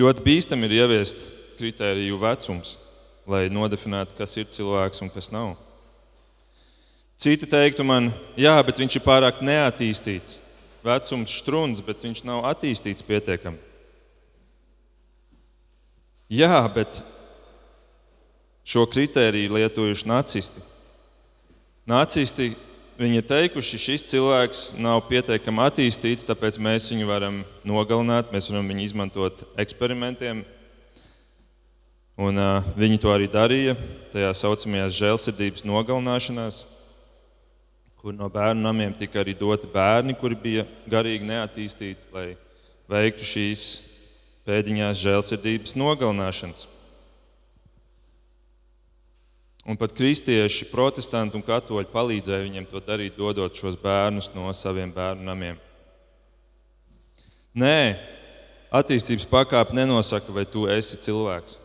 Ļoti 0.00 0.24
bīstami 0.24 0.64
ir 0.64 0.78
ieviest 0.80 1.28
kritēriju 1.58 2.16
vecums, 2.24 2.78
lai 3.28 3.44
nodefinētu, 3.52 4.16
kas 4.16 4.32
ir 4.40 4.48
cilvēks 4.48 5.04
un 5.04 5.12
kas 5.12 5.28
nav. 5.34 5.52
Citi 7.20 7.46
teiktu 7.52 7.84
man, 7.84 8.08
jā, 8.40 8.56
bet 8.64 8.80
viņš 8.80 8.96
ir 8.98 9.04
pārāk 9.04 9.44
neattīstīts. 9.44 10.40
Vecums 10.84 11.36
strūns, 11.36 11.84
bet 11.84 12.00
viņš 12.04 12.24
nav 12.24 12.48
attīstīts 12.48 13.04
pietiekami. 13.04 13.60
Jā, 16.32 16.64
bet 16.72 17.04
šo 18.64 18.88
kritēriju 18.88 19.60
lietojuši 19.60 20.08
nacisti. 20.08 20.70
Nacisti 21.88 22.50
viņi 22.98 23.20
ir 23.20 23.26
teikuši, 23.28 23.80
šis 23.80 24.06
cilvēks 24.12 24.62
nav 24.80 25.02
pietiekami 25.08 25.64
attīstīts, 25.66 26.26
tāpēc 26.28 26.60
mēs 26.62 26.90
viņu 26.92 27.08
varam 27.10 27.42
nogalināt, 27.66 28.32
mēs 28.32 28.48
varam 28.52 28.70
viņu 28.72 28.86
izmantot 28.86 29.44
eksperimentiem. 29.60 30.44
Un, 32.14 32.38
uh, 32.38 32.62
viņi 32.78 33.00
to 33.02 33.10
arī 33.10 33.26
darīja 33.26 33.74
tajā 34.14 34.30
saucamajās 34.38 34.94
žēlsirdības 35.00 35.66
nogalināšanās 35.66 36.62
kur 38.04 38.12
no 38.12 38.26
bērnu 38.28 38.60
namiem 38.60 38.92
tika 38.92 39.22
arī 39.22 39.32
doti 39.32 39.64
bērni, 39.72 40.12
kuri 40.20 40.36
bija 40.36 40.62
garīgi 40.92 41.24
neattīstīti, 41.24 42.10
lai 42.12 42.34
veiktu 42.92 43.24
šīs 43.24 43.62
pēdiņās 44.44 45.00
žēlsirdības 45.00 45.72
nogalināšanas. 45.80 46.66
Un 49.64 49.78
pat 49.80 49.94
kristieši, 49.96 50.68
protestanti 50.68 51.38
un 51.38 51.44
katoļi 51.44 51.88
palīdzēja 51.88 52.44
viņiem 52.44 52.66
to 52.68 52.82
darīt, 52.84 53.16
dodot 53.16 53.56
šos 53.56 53.78
bērnus 53.80 54.28
no 54.34 54.50
saviem 54.52 54.90
bērnu 54.92 55.24
namiem. 55.24 55.60
Nē, 57.56 57.96
attīstības 58.74 59.24
pakāpe 59.30 59.76
nenosaka, 59.76 60.34
vai 60.36 60.44
tu 60.44 60.66
esi 60.68 60.98
cilvēks. 61.06 61.56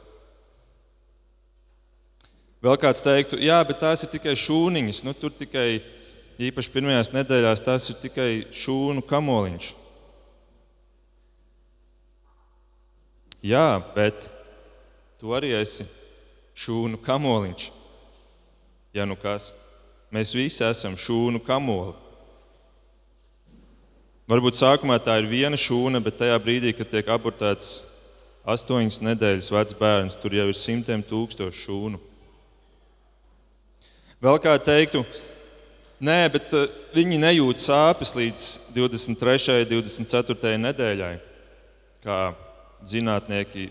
Vēl 2.64 2.76
kāds 2.80 3.04
teiktu, 3.04 3.40
jā, 3.44 3.58
bet 3.68 3.82
tās 3.84 4.04
ir 4.04 4.12
tikai 4.14 4.36
šūniņas, 4.38 5.02
nu, 5.08 5.16
tur 5.16 5.32
tikai 5.36 5.82
īpaši 6.40 6.72
pirmajās 6.72 7.12
nedēļās, 7.16 7.64
tas 7.64 7.88
ir 7.92 8.00
tikai 8.00 8.30
šūnu 8.56 9.04
kamoliņš. 9.08 9.74
Jā, 13.48 13.80
bet 13.96 14.28
tu 15.20 15.32
arī 15.36 15.54
esi 15.56 15.88
šūnu 16.60 17.00
kamoliņš. 17.04 17.70
Ja 18.94 19.06
nu 19.06 19.18
kas, 19.20 19.52
mēs 20.14 20.34
visi 20.34 20.64
esam 20.66 20.96
šūnu 20.98 21.42
kamoli. 21.46 21.94
Varbūt 24.30 24.60
sākumā 24.60 25.00
tā 25.02 25.16
ir 25.22 25.30
viena 25.30 25.58
šūna, 25.58 26.02
bet 26.06 26.20
tajā 26.20 26.36
brīdī, 26.42 26.74
kad 26.78 26.90
tiek 26.90 27.08
abortēts 27.10 27.72
astoņas 28.50 29.02
nedēļas 29.06 29.50
vecs 29.54 29.78
bērns, 29.78 30.18
tur 30.22 30.36
jau 30.38 30.46
ir 30.50 30.58
simtiem 30.58 31.02
tūkstošu 31.06 31.64
šūnu. 31.64 32.02
Vēl 34.22 34.38
kā 34.44 34.54
teiktu, 34.62 35.02
nē, 36.04 36.18
bet 36.34 36.54
uh, 36.58 36.68
viņi 36.94 37.22
nejūt 37.22 37.62
sāpes 37.62 38.14
līdz 38.18 38.48
23. 38.76 39.60
un 39.64 39.70
24. 39.74 40.56
nedēļai, 40.66 41.14
kā 42.06 42.20
zinātnieki 42.86 43.70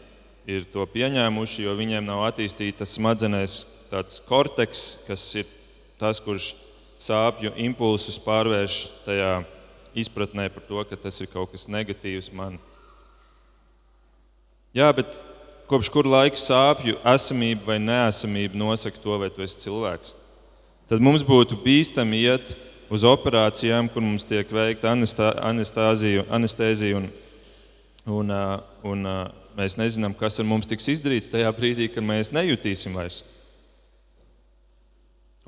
ir 0.48 0.66
to 0.72 0.86
pieņēmuši, 0.88 1.66
jo 1.66 1.74
viņiem 1.78 2.06
nav 2.06 2.24
attīstīta 2.30 2.88
smadzenēs 2.88 3.60
tāds 3.90 4.20
korteks, 4.26 4.84
kas 5.08 5.24
ir 5.40 5.48
tas, 6.00 6.20
kurš 6.22 6.52
sāpju 6.98 7.54
impulsus 7.64 8.18
pārvērš 8.22 8.78
tajā 9.06 9.32
izpratnē 9.98 10.48
par 10.54 10.64
to, 10.68 10.84
ka 10.86 10.98
tas 11.08 11.20
ir 11.22 11.30
kaut 11.32 11.52
kas 11.52 11.68
negatīvs 11.70 12.30
man. 12.36 12.58
Jā, 14.76 14.92
bet 14.94 15.20
kopš 15.70 15.90
kur 15.92 16.06
laika 16.06 16.38
sāpju 16.38 17.00
esamība 17.16 17.72
vai 17.72 17.82
neesamība 17.82 18.58
nosaka 18.58 19.00
to, 19.02 19.18
vai 19.18 19.30
tu 19.32 19.42
esi 19.44 19.64
cilvēks? 19.66 20.14
tad 20.88 21.04
mums 21.04 21.24
būtu 21.26 21.58
bīstami 21.60 22.22
iet 22.24 22.54
uz 22.88 23.04
operācijām, 23.04 23.90
kur 23.92 24.02
mums 24.04 24.24
tiek 24.24 24.48
veikta 24.48 24.94
anestēzija, 24.94 26.24
un, 26.96 27.10
un, 28.08 28.32
un 28.88 29.08
mēs 29.58 29.76
nezinām, 29.76 30.16
kas 30.16 30.40
ar 30.40 30.48
mums 30.48 30.68
tiks 30.70 30.88
izdarīts 30.94 31.28
tajā 31.32 31.50
brīdī, 31.56 31.90
kad 31.92 32.06
mēs 32.06 32.32
nejutīsim 32.32 32.96
vairs. 32.96 33.20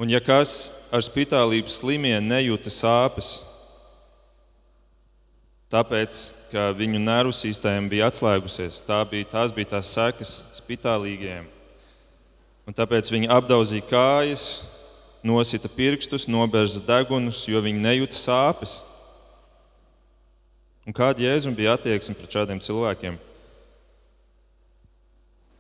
Un 0.01 0.09
ja 0.09 0.17
kas 0.25 0.89
ar 0.97 1.03
spitālības 1.05 1.75
slimiem 1.83 2.25
nejūta 2.25 2.73
sāpes, 2.73 3.35
tāpēc, 5.69 6.21
ka 6.49 6.71
viņu 6.73 7.03
nervu 7.05 7.35
sistēma 7.37 7.93
bija 7.93 8.09
atslēgusies, 8.09 8.81
tā 8.89 9.03
bija, 9.11 9.29
tās 9.29 9.53
bija 9.53 9.75
tās 9.75 9.93
sekas 9.93 10.33
spitālīgajiem. 10.57 11.45
Un 12.65 12.81
tāpēc 12.81 13.13
viņi 13.13 13.29
apdauzīja 13.29 13.91
kājas, 13.93 14.49
nosita 15.21 15.69
pirkstus, 15.69 16.25
nobērza 16.33 16.81
degunus, 16.89 17.45
jo 17.45 17.61
viņi 17.61 17.85
nejūta 17.85 18.17
sāpes. 18.17 18.81
Un 20.89 20.97
kāda 20.97 21.29
jēzuma 21.29 21.61
bija 21.61 21.77
attieksme 21.77 22.17
pret 22.17 22.41
šādiem 22.41 22.65
cilvēkiem? 22.65 23.21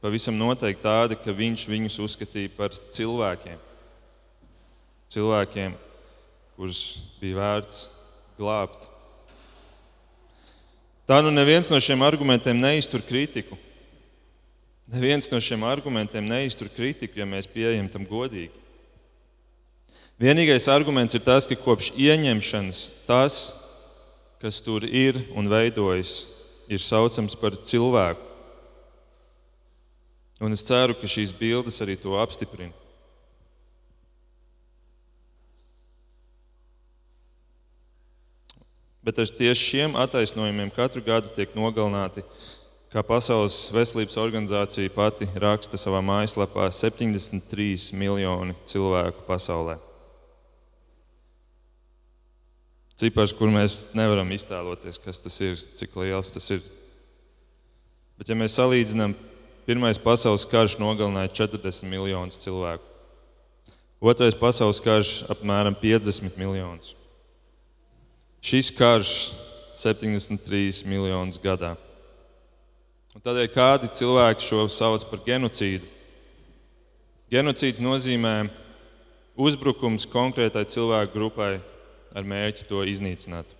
Pavisam 0.00 0.40
noteikti 0.40 0.88
tāda, 0.88 1.18
ka 1.20 1.29
viņš 1.29 1.68
viņus 1.68 2.05
uzskatīja 2.09 2.57
par 2.57 2.72
cilvēkiem. 2.72 3.66
Cilvēkiem, 5.11 5.73
kurus 6.55 6.81
bija 7.18 7.40
vērts 7.40 7.79
glābt. 8.38 8.87
Tā 11.11 11.18
nu 11.27 11.33
neviens 11.35 11.66
no 11.73 11.81
šiem 11.83 12.05
argumentiem 12.07 12.61
neiztur 12.62 13.03
kritiku. 13.03 13.59
Neviens 14.90 15.27
no 15.33 15.40
šiem 15.42 15.64
argumentiem 15.66 16.29
neiztur 16.31 16.70
kritiku, 16.70 17.18
ja 17.18 17.27
mēs 17.27 17.51
pieejam 17.51 17.88
tam 17.90 18.07
godīgi. 18.07 18.55
Vienīgais 20.20 20.68
arguments 20.70 21.18
ir 21.18 21.25
tas, 21.27 21.46
ka 21.49 21.59
kopš 21.59 21.90
ieņemšanas 21.99 22.81
tas, 23.09 23.37
kas 24.38 24.61
tur 24.62 24.87
ir 24.87 25.18
un 25.35 25.51
veidojas, 25.51 26.12
ir 26.70 26.79
saucams 26.79 27.35
par 27.40 27.59
cilvēku. 27.59 28.23
Un 30.40 30.55
es 30.55 30.62
ceru, 30.64 30.94
ka 30.94 31.11
šīs 31.11 31.35
bildes 31.35 31.83
arī 31.83 31.99
to 31.99 32.14
apstiprina. 32.20 32.79
Bet 39.04 39.18
ar 39.18 39.28
tieši 39.28 39.66
šiem 39.66 39.96
attaisnojumiem 39.96 40.72
katru 40.76 41.02
gadu 41.04 41.30
tiek 41.32 41.52
nogalināti, 41.56 42.24
kā 42.92 43.04
Pasaules 43.06 43.70
veselības 43.72 44.18
organizācija 44.20 44.92
pati 44.92 45.28
raksta 45.40 45.80
savā 45.80 46.02
mājaslapā, 46.04 46.68
73 46.74 47.94
miljoni 47.96 48.56
cilvēku 48.68 49.26
pasaulē. 49.28 49.78
cipars, 53.00 53.32
kur 53.32 53.48
mēs 53.48 53.94
nevaram 53.96 54.28
iztēloties, 54.28 54.98
kas 55.00 55.22
tas 55.24 55.38
ir, 55.40 55.54
cik 55.56 55.94
liels 55.96 56.34
tas 56.34 56.50
ir. 56.52 56.58
Bet, 58.20 58.28
ja 58.28 58.36
mēs 58.36 58.58
salīdzinām, 58.58 59.14
Pirmais 59.70 60.00
pasaules 60.02 60.42
karš 60.50 60.78
nogalināja 60.80 61.30
40 61.44 61.84
miljonus 61.86 62.40
cilvēku. 62.42 62.82
Otrais 64.00 64.34
pasaules 64.34 64.80
karš 64.82 65.10
apmēram 65.30 65.76
50 65.78 66.34
miljonus. 66.40 66.96
Šis 68.40 68.70
karš 68.72 69.14
73 69.76 70.87
miljonus 70.88 71.40
gadā. 71.42 71.74
Un 73.14 73.22
tādēļ 73.24 73.48
kādi 73.53 73.90
cilvēki 74.00 74.46
šo 74.46 74.64
sauc 74.70 75.05
par 75.11 75.20
genocīdu. 75.26 75.85
Genocīds 77.31 77.83
nozīmē 77.85 78.35
uzbrukums 79.38 80.09
konkrētai 80.11 80.64
cilvēku 80.72 81.14
grupai 81.14 81.55
ar 82.16 82.26
mērķi 82.26 82.66
to 82.68 82.83
iznīcināt. 82.87 83.57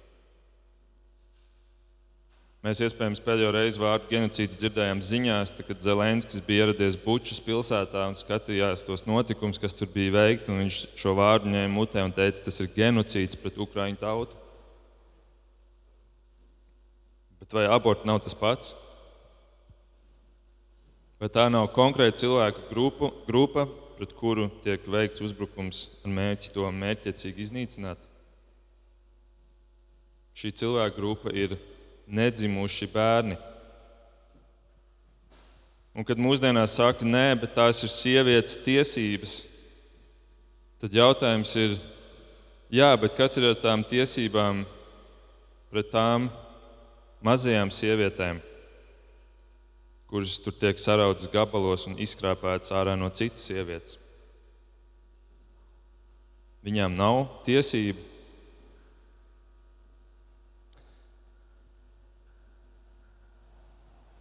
Mēs 2.61 2.83
iespējams 2.85 3.23
pēdējo 3.25 3.55
reizi 3.57 3.81
vārdu 3.81 4.11
genocīds 4.11 4.59
dzirdējām 4.61 4.99
ziņās, 5.01 5.53
tad, 5.57 5.65
kad 5.71 5.81
Zelenskis 5.81 6.43
bija 6.45 6.67
ieradies 6.67 6.99
Bučas 7.01 7.41
pilsētā 7.41 8.03
un 8.11 8.19
skatījās 8.19 8.85
tos 8.85 9.07
notikumus, 9.09 9.61
kas 9.61 9.73
tur 9.77 9.89
bija 9.95 10.13
veikti. 10.19 10.53
Viņš 10.53 10.81
šo 11.01 11.15
vārdu 11.17 11.49
ņēma 11.55 11.73
mutē 11.73 12.05
un 12.05 12.13
teica, 12.13 12.43
tas 12.45 12.61
ir 12.61 12.69
genocīds 12.75 13.41
pret 13.41 13.57
Ukraiņu 13.65 14.01
tautu. 14.03 14.37
Bet 17.51 17.57
vai 17.59 17.67
aborts 17.67 18.07
nav 18.07 18.21
tas 18.23 18.35
pats? 18.39 18.69
Vai 21.19 21.27
tā 21.35 21.49
nav 21.51 21.65
konkrēta 21.75 22.21
cilvēku 22.23 22.61
grupu, 22.69 23.09
grupa, 23.27 23.65
pret 23.97 24.13
kuru 24.15 24.45
tiek 24.63 24.85
veikts 24.87 25.25
uzbrukums 25.27 25.81
ar 26.05 26.13
mērķi 26.15 26.53
to 26.55 26.69
mērķiecīgi 26.71 27.43
iznīcināt? 27.43 28.05
Šī 30.39 30.53
cilvēka 30.61 30.95
grupa 30.95 31.33
ir 31.35 31.57
nedzimuši 32.07 32.87
bērni. 32.93 33.35
Un 35.91 36.07
kad 36.07 36.23
mūsdienās 36.23 36.77
saka, 36.79 37.03
nē, 37.03 37.33
bet 37.41 37.57
tās 37.59 37.83
ir 37.83 37.91
sievietes 37.91 38.61
tiesības, 38.63 39.33
tad 40.79 40.95
jautājums 40.95 41.57
ir, 41.59 41.75
jā, 42.71 42.93
bet 42.95 43.19
kas 43.19 43.35
ir 43.43 43.49
ar 43.51 43.59
tām 43.59 43.83
tiesībām 43.91 44.63
pret 45.75 45.91
tām 45.91 46.31
mazajām 47.25 47.73
sievietēm, 47.75 48.41
kuras 50.11 50.39
tur 50.43 50.57
tiek 50.57 50.79
sarautas 50.81 51.31
gabalos 51.31 51.87
un 51.91 51.99
izkrāpētas 52.03 52.73
ārā 52.75 52.97
no 52.99 53.11
citas 53.15 53.47
sievietes? 53.49 53.99
Viņām 56.67 56.97
nav 56.97 57.25
tiesību 57.47 58.11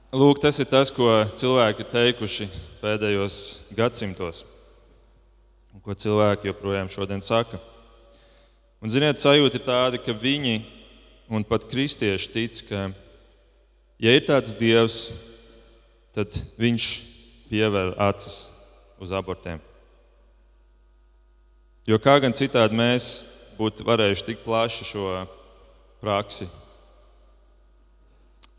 Lūk, 0.09 0.39
tas 0.41 0.57
ir 0.57 0.65
tas, 0.65 0.89
ko 0.89 1.05
cilvēki 1.37 1.83
ir 1.83 1.89
teikuši 1.93 2.47
pēdējos 2.79 3.35
gadsimtos, 3.77 4.39
un 5.69 5.83
ko 5.85 5.93
cilvēki 5.93 6.49
joprojām 6.49 6.89
šodien 6.89 7.21
saka. 7.21 7.59
Un, 8.81 8.89
ziniet, 8.89 9.21
sajūta 9.21 9.59
ir 9.59 9.65
tāda, 9.67 9.99
ka 10.01 10.15
viņi 10.17 10.63
un 11.29 11.45
pat 11.45 11.67
kristieši 11.69 12.31
tic, 12.33 12.61
ka, 12.69 12.89
ja 14.01 14.13
ir 14.17 14.25
tāds 14.25 14.55
dievs, 14.57 14.99
tad 16.15 16.33
viņš 16.59 16.85
pievēr 17.49 17.93
acis 18.09 18.37
uz 18.99 19.13
abortiem. 19.15 19.61
Jo 21.89 21.97
kā 22.01 22.17
gan 22.21 22.35
citādi 22.37 22.77
mēs 22.77 23.05
būtu 23.57 23.85
varējuši 23.87 24.25
tik 24.27 24.43
plaši 24.43 24.85
šo 24.91 25.05
praksi 26.01 26.49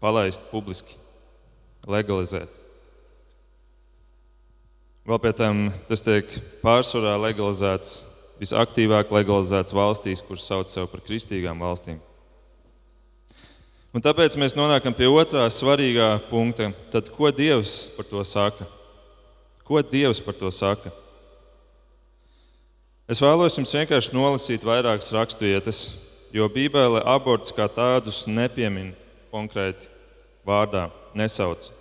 palaist 0.01 0.49
publiski 0.51 0.97
legalizēt. 1.91 2.49
Vēl 5.07 5.21
pie 5.23 5.33
tam 5.37 5.63
tas 5.89 6.03
tiek 6.05 6.29
pārsvarā 6.63 7.17
legalizēts, 7.23 7.95
visaktīvāk 8.41 9.13
legalizēts 9.15 9.75
valstīs, 9.77 10.23
kuras 10.25 10.45
sauc 10.47 10.73
sev 10.73 10.89
par 10.93 11.03
kristīgām 11.07 11.61
valstīm. 11.61 11.99
Un 13.91 14.03
tāpēc 14.03 14.37
mēs 14.39 14.55
nonākam 14.55 14.95
pie 14.95 15.09
otrā 15.11 15.49
svarīgā 15.51 16.13
punkta. 16.29 16.69
Tad, 16.93 17.09
ko 17.11 17.31
Dievs 17.35 17.97
par 17.97 18.07
to 18.07 18.23
saka? 18.23 18.67
Ko 19.67 19.83
Dievs 19.83 20.21
par 20.23 20.37
to 20.39 20.51
saka? 20.55 20.93
Es 23.11 23.19
vēlos 23.19 23.57
jums 23.59 23.75
vienkārši 23.75 24.15
nolasīt 24.15 24.63
vairākas 24.63 25.11
raksturvietas, 25.11 25.81
jo 26.31 26.47
Bībelē 26.47 27.03
abortus 27.11 27.51
kā 27.57 27.67
tādus 27.67 28.23
nepiemin 28.31 28.93
konkrēti 29.35 29.91
vārdā 30.47 30.87
nesauc. 31.19 31.73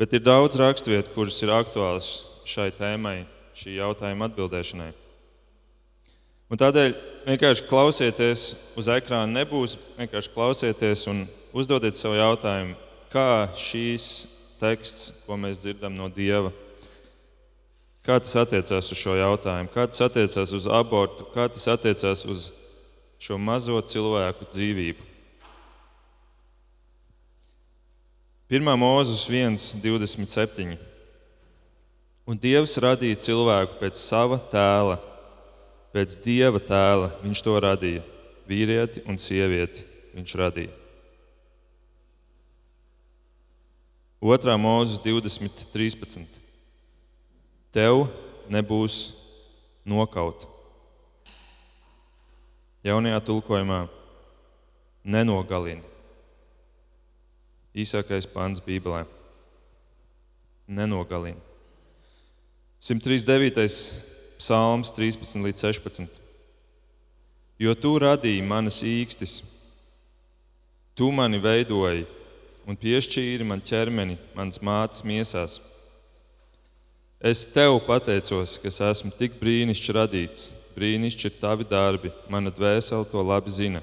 Bet 0.00 0.16
ir 0.16 0.24
daudz 0.24 0.56
raksturvietu, 0.56 1.12
kuras 1.12 1.36
ir 1.44 1.52
aktuālas 1.52 2.08
šai 2.48 2.70
tēmai, 2.72 3.26
šī 3.52 3.76
jautājuma 3.76 4.30
atbildēšanai. 4.30 4.88
Un 6.48 6.56
tādēļ 6.56 6.94
vienkārši 7.26 7.66
klausieties 7.68 8.44
uz 8.78 8.88
ekrāna, 8.88 9.42
nebūs 9.42 9.76
vienkārši 9.98 10.32
klausieties 10.32 11.04
un 11.12 11.26
uzdodiet 11.52 11.98
sev 11.98 12.14
jautājumu, 12.16 12.76
kā 13.12 13.48
šīs 13.56 14.06
teksts, 14.60 15.26
ko 15.26 15.36
mēs 15.40 15.60
dzirdam 15.60 15.92
no 15.96 16.08
Dieva, 16.08 16.52
kā 18.04 18.16
tas 18.22 18.32
attiecās 18.40 18.88
uz 18.88 18.96
šo 18.96 19.18
jautājumu, 19.18 19.68
kā 19.74 19.84
tas 19.90 20.00
attiecās 20.08 20.54
uz 20.56 20.70
abortu, 20.72 21.28
kā 21.34 21.50
tas 21.52 21.68
attiecās 21.68 22.24
uz 22.24 22.48
šo 23.20 23.36
mazo 23.36 23.76
cilvēku 23.84 24.48
dzīvību. 24.48 25.04
1. 28.48 28.64
mūzis 28.80 29.26
1, 29.28 29.58
27. 29.84 30.78
Un 32.28 32.40
Dievs 32.40 32.78
radīja 32.80 33.20
cilvēku 33.26 33.76
pēc 33.82 34.00
sava 34.00 34.38
tēla, 34.48 34.96
pēc 35.98 36.14
Dieva 36.22 36.62
tēla. 36.62 37.10
Viņš 37.24 37.42
to 37.42 37.56
radīja. 37.64 38.04
Vīrieti 38.48 39.02
un 39.10 39.18
sievieti 39.18 39.82
viņš 40.14 40.34
radīja. 40.38 40.74
2. 44.22 44.54
mūzis 44.58 45.02
20, 45.02 45.66
13. 45.74 46.38
Tev 47.74 48.06
nebūs 48.50 48.96
nokaut. 49.86 50.46
Jaunajā 52.86 53.20
tulkojumā 53.26 53.84
nenogalini 55.04 55.84
īsākais 57.78 58.26
pāns 58.32 58.62
Bībelē. 58.64 59.04
Nenogalina. 60.68 61.40
139. 62.82 64.17
Psalms, 64.38 64.92
13 64.96 65.42
līdz 65.44 65.64
16. 65.66 66.20
Jo 67.58 67.74
tu 67.74 67.96
radīji 67.98 68.44
manas 68.46 68.80
īkstis, 68.86 69.40
tu 70.94 71.10
mani 71.14 71.40
veidoji 71.42 72.06
un 72.68 72.78
piešķīri 72.78 73.46
man 73.48 73.62
ķermeni, 73.64 74.18
manas 74.36 74.60
mātes 74.62 75.02
miesās. 75.06 75.58
Es 77.18 77.42
tev 77.50 77.80
pateicos, 77.82 78.60
ka 78.62 78.70
esmu 78.70 79.10
tik 79.18 79.40
brīnišķīgi 79.40 79.94
radīts. 79.96 80.42
Brīnišķīgi 80.76 81.32
ir 81.32 81.40
tavi 81.40 81.66
darbi, 81.66 82.12
mana 82.30 82.52
dvēsele 82.54 83.08
to 83.10 83.24
labi 83.26 83.50
zina. 83.50 83.82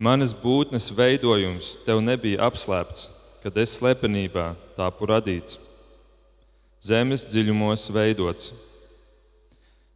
Manas 0.00 0.32
būtnes 0.34 0.88
veidojums 0.96 1.84
tev 1.84 2.00
nebija 2.02 2.40
apslēpts, 2.48 3.04
kad 3.44 3.58
es 3.60 3.76
slepenībā 3.76 4.54
tāpu 4.74 5.06
radīts, 5.06 5.60
zemes 6.80 7.26
dziļumos 7.28 7.90
veidots. 7.92 8.52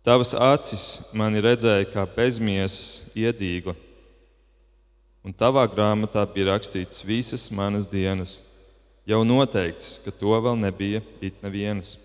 Tavas 0.05 0.35
acis 0.37 1.13
mani 1.17 1.41
redzēja 1.41 1.89
kā 1.89 2.05
bezmiesas 2.17 3.15
iedīgla, 3.17 3.73
un 5.25 5.33
tavā 5.33 5.65
grāmatā 5.73 6.27
bija 6.29 6.51
rakstīts 6.53 7.07
visas 7.09 7.49
manas 7.57 7.89
dienas, 7.89 8.43
jau 9.09 9.23
noteikts, 9.25 9.97
ka 10.05 10.13
to 10.13 10.37
vēl 10.45 10.61
nebija 10.61 11.01
it 11.25 11.41
nevienas. 11.45 11.97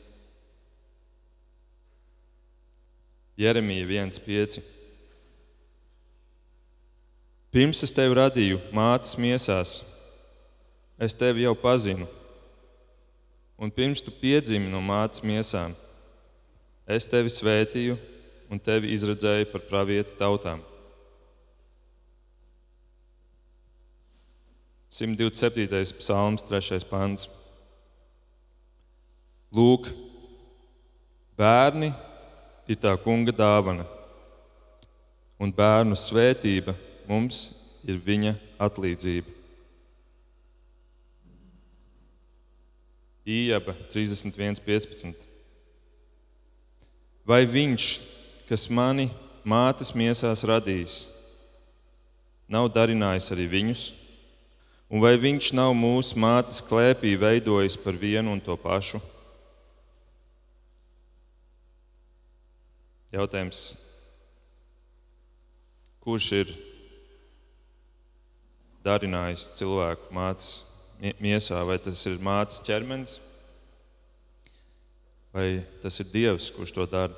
Jeremija 3.39 3.85
1,5. 3.87 4.59
Pirms 7.51 7.83
es 7.83 7.91
tevi 7.95 8.15
radīju 8.15 8.59
mātes 8.75 9.15
miesās, 9.19 9.75
es 10.99 11.15
tevi 11.19 11.43
jau 11.47 11.55
pazinu. 11.57 12.07
Un 13.59 13.69
pirms 13.69 13.99
tu 13.99 14.11
piedzimi 14.15 14.71
no 14.71 14.79
mātes 14.79 15.19
miesām, 15.19 15.73
es 16.87 17.07
tevi 17.11 17.27
svētīju 17.27 17.97
un 18.49 18.61
tevi 18.63 18.93
izredzēju 18.95 19.49
par 19.51 19.65
pravieti 19.67 20.15
tautām. 20.15 20.61
127. 24.89 25.99
psalms, 25.99 26.41
3. 26.49 26.79
pants. 26.89 27.27
Lūk, 29.53 29.89
bērni 31.37 31.91
ir 32.69 32.79
tā 32.79 32.95
kunga 33.03 33.33
dāvana, 33.35 33.85
un 35.35 35.51
bērnu 35.53 35.97
svētība 35.99 36.73
mums 37.09 37.41
ir 37.85 37.99
viņa 38.07 38.33
atlīdzība. 38.61 39.38
Ījaba 43.29 43.75
31.15. 43.93 45.27
Vai 47.29 47.43
viņš, 47.45 47.85
kas 48.49 48.65
mani 48.73 49.05
mātes 49.45 49.91
miesās 49.93 50.41
radījis, 50.49 50.95
nav 52.49 52.71
darinājis 52.73 53.29
arī 53.35 53.45
viņus? 53.51 53.83
Un 54.89 55.03
vai 55.03 55.13
viņš 55.21 55.51
nav 55.53 55.75
mūsu 55.77 56.17
mātes 56.17 56.63
klēpī 56.65 57.13
veidojis 57.21 57.77
par 57.77 57.93
vienu 57.93 58.33
un 58.33 58.41
to 58.41 58.55
pašu? 58.57 58.97
Jautājums, 63.13 63.61
kurš 66.01 66.31
ir 66.39 66.57
darinājis 68.85 69.51
cilvēku 69.59 70.13
mātes 70.17 70.78
miesā, 71.19 71.61
vai 71.67 71.77
tas 71.79 72.01
ir 72.09 72.19
mātes 72.23 72.61
ķermenis, 72.65 73.19
vai 75.33 75.61
tas 75.83 75.99
ir 76.01 76.09
Dievs, 76.11 76.49
kurš 76.51 76.73
to 76.75 76.85
dara. 76.89 77.15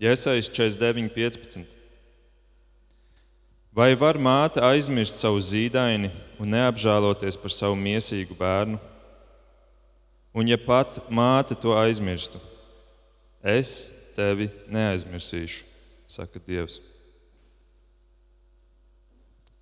Iesais 0.00 0.48
49, 0.48 1.10
15. 1.12 1.76
Vai 3.72 3.94
var 3.94 4.18
māte 4.18 4.62
aizmirst 4.64 5.20
savu 5.20 5.38
zīdaini 5.44 6.10
un 6.40 6.50
neapžēloties 6.50 7.36
par 7.38 7.52
savu 7.54 7.76
miesīgu 7.78 8.34
bērnu? 8.38 8.80
Un 10.34 10.48
ja 10.50 10.58
pat 10.58 11.02
māte 11.10 11.56
to 11.58 11.74
aizmirstu, 11.74 12.38
es 13.42 13.72
tevi 14.14 14.48
neaizmirsīšu, 14.70 15.66
saka 16.10 16.42
Dievs. 16.46 16.80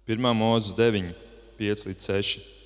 1. 0.08 0.24
mūzes 0.36 0.72
9, 0.76 1.12
5 1.58 1.86
līdz 1.88 2.08
6. 2.08 2.57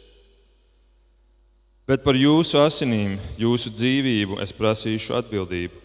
Bet 1.88 2.04
par 2.04 2.16
jūsu 2.16 2.60
asinīm, 2.62 3.16
jūsu 3.40 3.72
dzīvību 3.74 4.38
es 4.44 4.54
prasīšu 4.54 5.16
atbildību. 5.18 5.80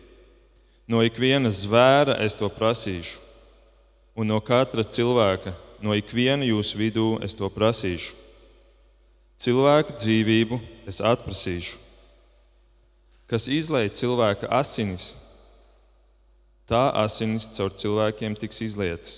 No 0.88 1.02
ikviena 1.04 1.52
zvēra 1.52 2.16
es 2.24 2.38
to 2.38 2.48
prasīšu, 2.54 3.20
un 4.16 4.30
no 4.32 4.38
katra 4.40 4.86
cilvēka, 4.86 5.52
no 5.84 5.98
ikviena 5.98 6.48
jūsu 6.48 6.80
vidū 6.80 7.08
es 7.26 7.36
to 7.36 7.50
prasīšu. 7.52 8.16
Cilvēka 9.38 9.98
dzīvību 9.98 10.62
es 10.90 11.02
atprasīšu. 11.04 11.82
Kas 13.28 13.50
izlaiž 13.52 13.98
cilvēka 14.00 14.48
asinis, 14.56 15.10
tā 16.70 16.88
asinis 17.04 17.50
caur 17.58 17.74
cilvēkiem 17.76 18.38
tiks 18.40 18.64
izlietas 18.64 19.18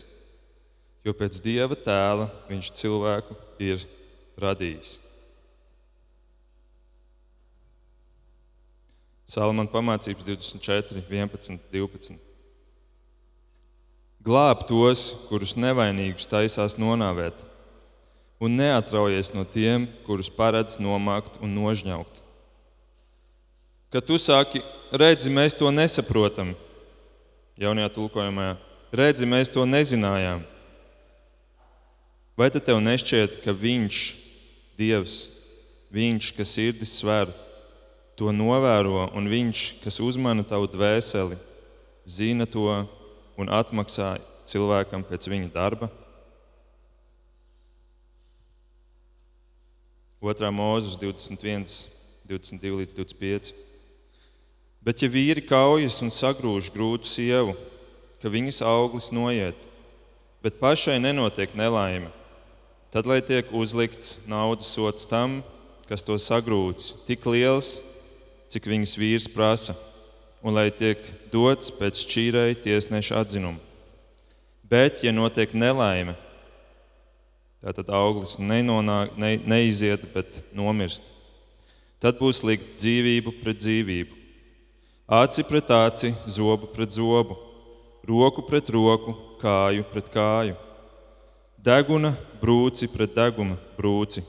jo 1.05 1.15
pēc 1.15 1.39
dieva 1.43 1.77
tēla 1.77 2.27
viņš 2.49 2.71
cilvēku 2.81 3.37
ir 3.63 3.83
radījis. 4.39 5.08
Salamana 9.29 9.69
pamācības 9.69 10.25
24, 10.25 11.03
11, 11.05 11.67
12. 11.69 12.17
Glāb 14.25 14.65
tos, 14.67 15.03
kurus 15.29 15.53
nevainīgus 15.53 16.25
taisās 16.27 16.75
nonāvēt, 16.81 17.45
un 18.41 18.57
neatraujies 18.57 19.31
no 19.35 19.45
tiem, 19.45 19.85
kurus 20.07 20.31
paredz 20.33 20.79
nomākt 20.81 21.37
un 21.45 21.53
nožņaukt. 21.55 22.23
Kad 23.93 24.05
tu 24.05 24.17
saki, 24.21 24.63
redzi, 24.91 25.31
mēs 25.33 25.55
to 25.57 25.69
nesaprotam, 25.73 26.55
jaunajā 27.61 27.93
tulkojumā, 27.95 28.55
redzi, 28.97 29.29
mēs 29.29 29.53
to 29.53 29.65
nezinājām 29.69 30.41
Vai 32.39 32.47
tad 32.47 32.63
tev 32.63 32.77
nešķiet, 32.79 33.41
ka 33.43 33.51
Viņš, 33.51 33.97
Dievs, 34.79 35.15
Viņš, 35.91 36.29
kas 36.37 36.53
sirdis 36.55 36.93
sver, 37.01 37.27
to 38.19 38.33
novēro, 38.35 39.07
un 39.15 39.29
Viņš, 39.31 39.63
kas 39.83 40.01
uzmana 40.03 40.43
tavu 40.43 40.67
dvēseli, 40.67 41.37
zina 42.03 42.47
to 42.49 42.67
un 43.39 43.51
atmaksā 43.51 44.17
cilvēkam 44.49 45.05
pēc 45.07 45.29
viņa 45.31 45.49
darba? 45.55 45.87
Otrā 50.19 50.51
mūzes 50.51 50.99
21, 50.99 51.63
22 52.27 52.83
līdz 52.83 52.95
25. 52.99 53.55
Bet, 54.83 54.99
ja 54.99 55.07
vīri 55.11 55.43
kaujas 55.47 56.01
un 56.03 56.11
sagrūž 56.11 56.73
grūtu 56.75 57.07
sievu, 57.07 57.55
ka 58.19 58.31
viņas 58.31 58.61
auglis 58.67 59.13
noiet, 59.15 59.67
bet 60.43 60.59
pašai 60.59 60.99
nenotiek 60.99 61.55
nelaime, 61.55 62.11
Tad, 62.89 63.05
lai 63.05 63.19
tiek 63.21 63.45
uzlikts 63.53 64.25
naudas 64.25 64.71
sots 64.73 65.05
tam, 65.05 65.43
kas 65.85 66.01
to 66.01 66.15
sagrūts, 66.17 67.03
tik 67.05 67.21
liels, 67.29 67.98
cik 68.49 68.67
viņas 68.69 68.97
vīrs 68.97 69.27
prasa, 69.33 69.75
un 70.41 70.55
lai 70.55 70.69
tiek 70.71 71.01
dots 71.33 71.71
pēc 71.75 72.03
šķīrēja 72.05 72.61
tiesneša 72.63 73.23
atzinuma. 73.23 73.59
Bet, 74.69 75.03
ja 75.03 75.13
notiek 75.13 75.53
nelaime, 75.57 76.13
tātad 77.63 77.89
auglis 77.91 78.37
nenonāk, 78.37 79.15
ne, 79.19 79.33
neiziet, 79.49 80.05
bet 80.13 80.43
nomirst, 80.55 81.07
tad 81.99 82.19
būs 82.21 82.43
likt 82.45 82.77
dzīvību 82.79 83.33
pret 83.41 83.59
dzīvību, 83.59 84.15
aci 85.19 85.45
pret 85.49 85.73
aci, 85.73 86.13
zobu 86.29 86.69
pret 86.71 86.93
zobu, 86.93 87.35
roku 88.05 88.45
pret 88.45 88.69
roku, 88.69 89.15
kāju 89.41 89.87
pret 89.91 90.13
kāju, 90.13 90.55
deguna 91.57 92.13
brūci 92.39 92.87
pret 92.93 93.17
deguna 93.17 93.57
brūci, 93.77 94.23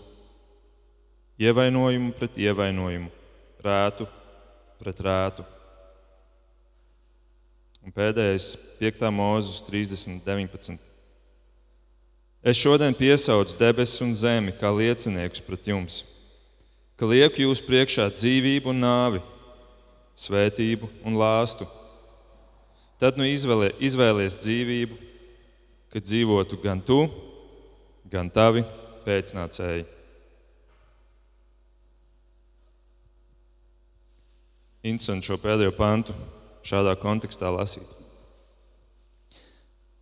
ievainojumu 1.40 2.14
pret 2.16 2.40
ievainojumu, 2.40 3.12
rētu 3.64 4.06
pret 4.80 5.00
rētu. 5.04 5.44
Un 7.80 7.92
pēdējais, 7.96 8.52
5. 8.80 9.06
mūzis, 9.14 9.60
30, 9.68 10.20
19. 10.26 10.78
Es 12.40 12.56
šodien 12.56 12.96
piesaucu 12.96 13.56
debesis 13.60 14.00
un 14.04 14.14
zemi 14.16 14.52
kā 14.56 14.70
lieciniekus 14.72 15.42
pret 15.44 15.68
jums, 15.68 16.00
ka 16.96 17.08
lieku 17.08 17.44
jūs 17.44 17.60
priekšā 17.64 18.08
dzīvību 18.14 18.72
un 18.72 18.80
nāvi, 18.80 19.20
svētību 20.16 20.88
un 21.08 21.16
lāstu. 21.20 21.68
Tad 23.00 23.16
nu 23.20 23.28
izvēlē, 23.28 23.72
izvēlies 23.80 24.36
dzīvību, 24.40 24.96
kad 25.92 26.04
dzīvotu 26.04 26.60
gan 26.64 26.80
tu, 26.84 27.02
gan 28.12 28.28
tavi 28.32 28.64
pēcnācēji. 29.06 29.99
Interesanti 34.80 35.28
šo 35.28 35.36
pēdējo 35.40 35.74
pantu 35.76 36.14
šādā 36.64 36.94
kontekstā 37.00 37.50
lasīt. 37.52 37.84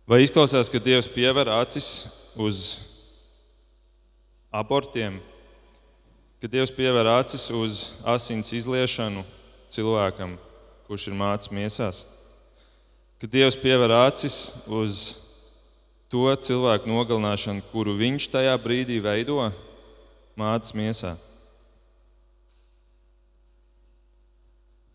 Vai 0.09 0.23
izklausās, 0.23 0.71
ka 0.71 0.79
Dievs 0.81 1.09
piever 1.11 1.51
acis 1.53 1.87
uz 2.39 2.61
abortiem, 4.49 5.19
ka 6.41 6.47
Dievs 6.49 6.71
piever 6.73 7.11
acis 7.11 7.49
uz 7.53 7.81
asins 8.07 8.53
izliešanu 8.55 9.21
cilvēkam, 9.69 10.33
kurš 10.87 11.09
ir 11.11 11.19
mācis 11.19 11.53
miesās, 11.53 12.03
ka 13.21 13.27
Dievs 13.29 13.59
piever 13.59 13.93
acis 13.99 14.65
uz 14.71 15.03
to 16.09 16.25
cilvēku 16.33 16.89
nogalināšanu, 16.89 17.67
kuru 17.69 17.93
viņš 17.99 18.31
tajā 18.33 18.55
brīdī 18.63 18.97
veido 19.03 19.51
mācis 20.39 20.73
miesā. 20.73 21.13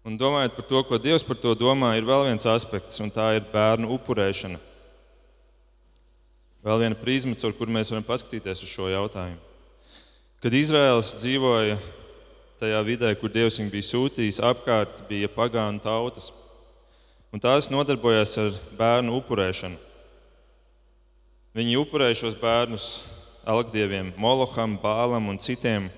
Un 0.04 0.18
domājot 0.20 0.52
par 0.52 0.66
to, 0.68 0.82
ko 0.84 0.98
Dievs 1.00 1.24
par 1.24 1.38
to 1.40 1.54
domā, 1.56 1.94
ir 1.96 2.04
vēl 2.04 2.26
viens 2.26 2.44
aspekts, 2.44 3.00
un 3.00 3.08
tā 3.12 3.30
ir 3.38 3.46
bērnu 3.48 3.88
upurēšana. 3.96 4.58
Vēl 6.64 6.82
viena 6.82 6.98
prizma, 7.00 7.36
caur 7.40 7.54
kuru 7.56 7.72
mēs 7.72 7.92
varam 7.92 8.04
paskatīties 8.04 8.64
uz 8.66 8.72
šo 8.72 8.90
jautājumu. 8.92 9.40
Kad 10.44 10.56
Izraels 10.56 11.14
dzīvoja 11.22 11.78
tajā 12.60 12.82
vidē, 12.84 13.14
kur 13.16 13.32
Dievs 13.32 13.56
viņu 13.60 13.72
bija 13.72 13.86
sūtījis, 13.88 14.42
apkārt 14.44 15.00
bija 15.08 15.30
pagānu 15.32 15.80
tautas, 15.84 16.30
un 17.32 17.40
tās 17.40 17.70
nodarbojās 17.72 18.36
ar 18.42 18.52
bērnu 18.76 19.16
upurēšanu. 19.22 19.80
Viņi 21.56 21.78
upurēja 21.80 22.20
šos 22.26 22.36
bērnus 22.40 22.90
algdieviem, 23.48 24.12
Moloham, 24.20 24.76
Bālam 24.80 25.32
un 25.32 25.40
citiem. 25.40 25.88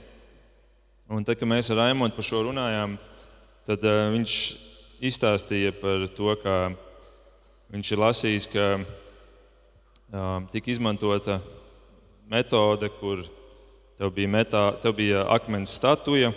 Un 1.10 1.26
tad, 1.26 1.38
kad 1.38 1.50
mēs 1.50 1.70
ar 1.70 1.82
Raimondu 1.84 2.14
par 2.14 2.26
šo 2.26 2.42
runājām, 2.48 2.96
tad 3.66 3.84
uh, 3.86 4.06
viņš 4.14 4.34
izstāstīja 5.06 5.74
par 5.80 6.06
to, 6.16 6.30
kā 6.42 6.58
viņš 7.74 7.92
ir 7.92 8.02
lasījis, 8.02 8.46
ka 8.52 8.68
uh, 8.76 10.38
tika 10.54 10.72
izmantota 10.72 11.40
metode, 12.30 12.90
kur 13.00 13.24
tev 13.98 14.14
bija, 14.14 14.30
metā, 14.30 14.68
tev 14.82 14.96
bija 14.98 15.26
akmens 15.34 15.74
statuja, 15.78 16.32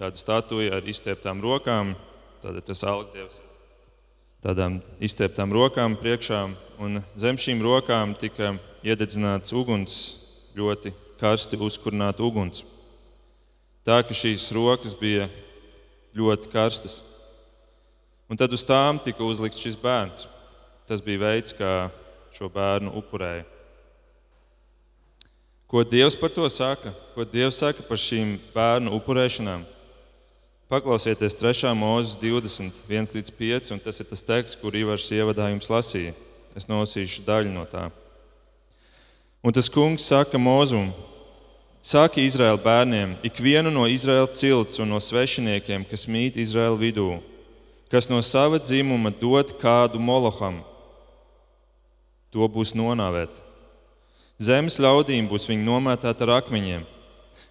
tāda 0.00 0.16
statuja 0.16 0.80
ar 0.80 0.88
izstieptām 0.88 1.44
rokām, 1.44 1.94
tāda 2.40 2.64
tas 2.64 2.84
algdievs 2.88 3.40
tādām 4.40 4.78
izstieptām 5.04 5.52
rokām 5.52 5.96
priekšā, 6.00 6.40
un 6.80 7.00
zem 7.18 7.36
šīm 7.36 7.60
rokām 7.64 8.14
tika 8.16 8.54
iededzināts 8.86 9.52
uguns, 9.52 9.96
ļoti 10.56 10.94
karsti 11.20 11.60
uzkurināta 11.60 12.24
uguns. 12.24 12.64
Tā 13.84 14.00
ka 14.04 14.16
šīs 14.16 14.48
rokas 14.56 14.96
bija 14.96 15.28
ļoti 16.16 16.50
karstas. 16.52 17.00
Un 18.30 18.38
tad 18.38 18.52
uz 18.54 18.62
tām 18.66 19.00
tika 19.02 19.24
uzlikts 19.26 19.62
šis 19.62 19.78
bērns. 19.80 20.28
Tas 20.86 21.02
bija 21.02 21.22
veids, 21.22 21.54
kā 21.54 21.88
šo 22.34 22.48
bērnu 22.50 22.92
upurēja. 22.98 23.44
Ko 25.70 25.84
Dievs 25.86 26.16
par 26.18 26.32
to 26.34 26.48
saka? 26.50 26.90
Ko 27.14 27.22
Dievs 27.26 27.60
saka 27.62 27.84
par 27.86 27.98
šīm 27.98 28.34
bērnu 28.54 28.90
upurēšanām? 28.98 29.62
Paklausieties 30.70 31.34
3. 31.38 31.70
mūzes 31.74 32.16
20, 32.18 32.84
1 32.90 33.14
līdz 33.16 33.32
5, 33.34 33.70
un 33.74 33.82
tas 33.82 34.02
ir 34.02 34.06
tas 34.06 34.22
teksts, 34.22 34.58
kur 34.58 34.74
Ivars 34.78 35.08
ievadā 35.14 35.48
jums 35.50 35.70
lasīja. 35.70 36.14
Es 36.58 36.66
nosīšu 36.70 37.24
daļu 37.26 37.54
no 37.54 37.64
tā. 37.70 37.88
Un 39.42 39.54
tas 39.54 39.70
kungs 39.70 40.06
saka 40.10 40.38
Mozum, 40.38 40.90
Saki 41.80 42.26
Izraēla 42.28 42.60
bērniem, 42.60 43.14
ikvienu 43.24 43.70
no 43.72 43.86
Izraēla 43.88 44.28
cilts 44.36 44.82
un 44.84 44.90
no 44.92 44.98
svešiniekiem, 45.00 45.86
kas 45.88 46.04
mīt 46.12 46.36
Izraēla 46.36 46.76
vidū, 46.76 47.14
kas 47.88 48.10
no 48.12 48.20
sava 48.20 48.60
dzimuma 48.60 49.08
dod 49.16 49.54
kādu 49.62 49.96
moloham, 49.96 50.58
to 52.28 52.44
būs 52.52 52.74
nonāvēt. 52.76 53.40
Zemes 54.36 54.76
ļaudīm 54.76 55.24
būs 55.28 55.48
viņi 55.48 55.64
nomētāti 55.64 56.26
ar 56.28 56.36
akmeņiem, 56.42 56.84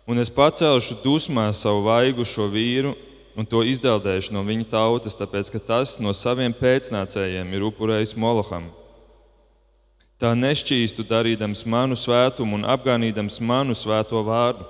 un 0.06 0.22
es 0.22 0.30
pacelšu 0.30 1.02
dusmā 1.02 1.50
savu 1.58 1.88
vaigu 1.90 2.22
šo 2.22 2.46
vīru 2.54 2.94
un 3.34 3.50
to 3.50 3.64
izdeldēšu 3.66 4.38
no 4.38 4.46
viņa 4.46 4.70
tautas, 4.70 5.18
tāpēc 5.18 5.50
ka 5.56 5.64
tas 5.74 5.98
no 5.98 6.14
saviem 6.14 6.54
pēcnācējiem 6.54 7.50
ir 7.58 7.66
upurējis 7.66 8.14
moloham 8.14 8.70
tā 10.20 10.34
nešķīstu 10.36 11.06
darīdams 11.08 11.64
manu 11.64 11.96
svētumu 11.96 12.60
un 12.60 12.68
apgānīdams 12.68 13.40
manu 13.40 13.76
svēto 13.78 14.20
vārdu. 14.28 14.66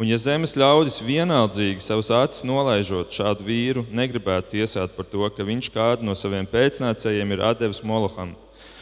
Un, 0.00 0.08
ja 0.08 0.18
zemes 0.18 0.56
ļaudis 0.58 0.98
vienaldzīgi 1.04 1.80
savus 1.84 2.10
acis 2.12 2.44
nolaižot 2.48 3.12
šādu 3.14 3.44
vīru, 3.46 3.84
negribētu 3.92 4.56
tiesāt 4.56 4.96
par 4.96 5.06
to, 5.08 5.22
ka 5.30 5.46
viņš 5.46 5.68
kādu 5.72 6.08
no 6.08 6.16
saviem 6.18 6.48
pēcnācējiem 6.48 7.34
ir 7.36 7.44
devis 7.60 7.82
Moloham, 7.86 8.34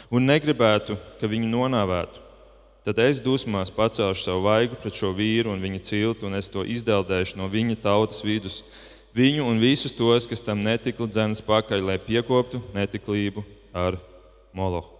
un 0.09 0.27
negribētu, 0.27 0.97
ka 1.19 1.29
viņu 1.29 1.51
nonāvētu, 1.51 2.23
tad 2.87 2.99
es 3.05 3.21
dusmās 3.21 3.71
pacelšu 3.71 4.25
savu 4.25 4.47
vaigu 4.47 4.79
pret 4.81 4.97
šo 4.97 5.11
vīru 5.13 5.53
un 5.53 5.61
viņa 5.61 5.83
ciltu, 5.91 6.27
un 6.27 6.39
es 6.39 6.49
to 6.49 6.65
izdeldēšu 6.65 7.37
no 7.39 7.47
viņa 7.51 7.77
tautas 7.83 8.23
vidus, 8.25 8.63
viņu 9.13 9.45
un 9.51 9.61
visus 9.61 9.93
tos, 9.93 10.25
kas 10.27 10.41
tam 10.41 10.63
netikli 10.65 11.11
dzēnas 11.11 11.43
pakaļ, 11.45 11.85
lai 11.91 11.99
piekoptu 12.01 12.63
netiklību 12.73 13.45
ar 13.75 13.99
Molohu. 14.57 14.97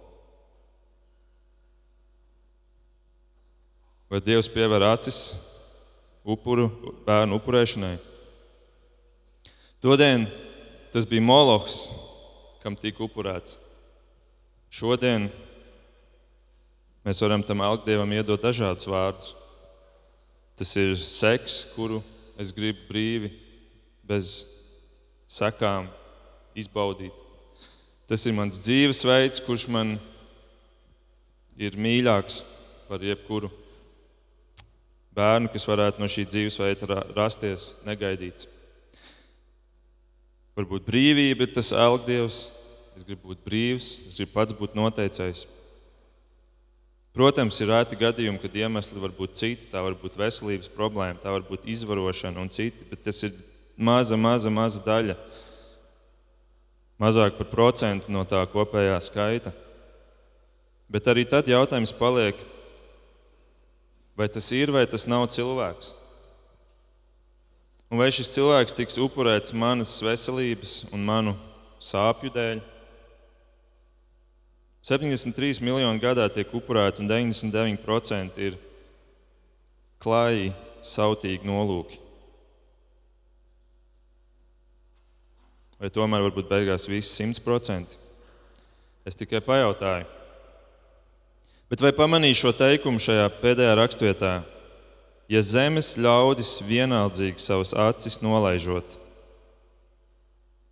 Vai 4.12 4.20
Dievs 4.20 4.50
pievēr 4.52 4.84
acis 4.90 5.18
upuru, 6.20 6.66
bērnu 7.06 7.38
upurēšanai? 7.40 7.94
Todien 9.80 10.26
tas 10.92 11.06
bija 11.08 11.24
Molohs, 11.24 11.78
kam 12.60 12.76
tika 12.76 13.02
upurēts. 13.06 13.56
Šodien 14.72 15.30
mēs 17.04 17.24
varam 17.24 17.42
tam 17.44 17.64
algdievam 17.64 18.12
iedot 18.12 18.44
dažādus 18.44 18.88
vārdus. 18.92 19.32
Tas 20.60 20.76
ir 20.76 20.92
seks, 21.00 21.72
kuru 21.72 22.02
es 22.36 22.52
gribu 22.52 22.84
brīvi, 22.92 23.32
bez 24.04 24.28
sekām 25.24 25.88
izbaudīt. 26.54 27.16
Tas 28.12 28.26
ir 28.28 28.34
mans 28.36 28.58
dzīvesveids, 28.60 29.40
kurš 29.40 29.62
man 29.72 29.94
ir 31.56 31.78
mīļāks 31.80 32.34
par 32.84 33.00
jebkuru 33.00 33.48
bērnu, 35.16 35.48
kas 35.48 35.64
varētu 35.64 36.02
no 36.02 36.08
šī 36.12 36.26
dzīvesveida 36.28 36.98
rasties 37.16 37.86
negaidīts. 37.86 38.50
Varbūt 40.60 40.84
brīvība 40.90 41.46
ir 41.46 41.54
tas 41.56 41.72
elgdievs, 41.72 42.42
es 43.00 43.08
gribu 43.08 43.30
būt 43.30 43.40
brīvs, 43.48 43.88
es 44.10 44.20
gribu 44.20 44.34
pats 44.34 44.58
būt 44.60 44.76
noteicējs. 44.76 45.46
Protams, 47.16 47.62
ir 47.64 47.72
rēti 47.72 47.96
gadījumi, 47.96 48.42
kad 48.44 48.60
iemesli 48.60 49.00
var 49.00 49.16
būt 49.16 49.40
citi. 49.40 49.70
Tā 49.72 49.80
var 49.88 49.96
būt 49.96 50.20
veselības 50.20 50.68
problēma, 50.76 51.16
tā 51.24 51.32
var 51.32 51.48
būt 51.48 51.64
izvarošana 51.64 52.44
un 52.44 52.52
citi, 52.52 52.90
bet 52.92 53.08
tas 53.08 53.24
ir 53.24 53.32
maza, 53.80 54.20
maza, 54.20 54.52
maza 54.52 54.84
daļa 54.84 55.16
mazāk 57.00 57.38
par 57.38 57.48
procentu 57.52 58.12
no 58.12 58.24
tā 58.28 58.42
kopējā 58.50 58.98
skaita. 59.04 59.52
Bet 60.92 61.08
arī 61.08 61.24
tad 61.28 61.48
jautājums 61.48 61.94
paliek, 61.96 62.36
vai 64.18 64.28
tas 64.28 64.50
ir 64.52 64.72
vai 64.74 64.84
tas 64.86 65.06
nav 65.08 65.28
cilvēks. 65.32 65.94
Un 67.92 68.00
vai 68.00 68.10
šis 68.12 68.32
cilvēks 68.32 68.76
tiks 68.76 68.98
upurēts 69.00 69.52
manas 69.56 69.94
veselības 70.04 70.92
un 70.96 71.04
manu 71.04 71.36
sāpju 71.80 72.32
dēļ? 72.32 72.60
73 74.82 75.62
miljoni 75.62 76.02
gadā 76.02 76.26
tiek 76.32 76.50
upurēti, 76.58 77.04
un 77.04 77.10
99% 77.10 78.40
ir 78.42 78.56
klāji, 80.02 80.50
sautīgi 80.82 81.46
nolūki. 81.46 82.01
Vai 85.82 85.90
tomēr 85.90 86.22
varbūt 86.22 86.46
beigās 86.46 86.86
viss 86.86 87.16
100%? 87.18 87.96
Es 89.02 89.18
tikai 89.18 89.40
pajautāju. 89.42 90.06
Bet 91.72 91.82
vai 91.82 91.90
pamanīju 91.96 92.38
šo 92.38 92.52
teikumu 92.54 93.02
šajā 93.02 93.24
pēdējā 93.40 93.72
rakstvietā? 93.80 94.32
Ja 95.32 95.40
zemes 95.42 95.96
ļaudis 95.98 96.60
vienaldzīgi 96.68 97.42
savas 97.42 97.72
acis 97.74 98.20
nolaižot, 98.22 98.94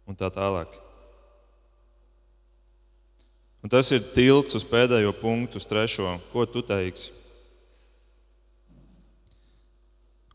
un 0.06 0.18
tā 0.20 0.28
tālāk. 0.30 0.76
Un 3.64 3.72
tas 3.72 3.90
ir 3.90 4.04
tilts 4.14 4.54
uz 4.54 4.62
pēdējo 4.68 5.10
punktu, 5.18 5.58
uz 5.58 5.66
trešo. 5.66 6.14
Ko 6.30 6.46
tu 6.46 6.62
teiksi? 6.62 7.10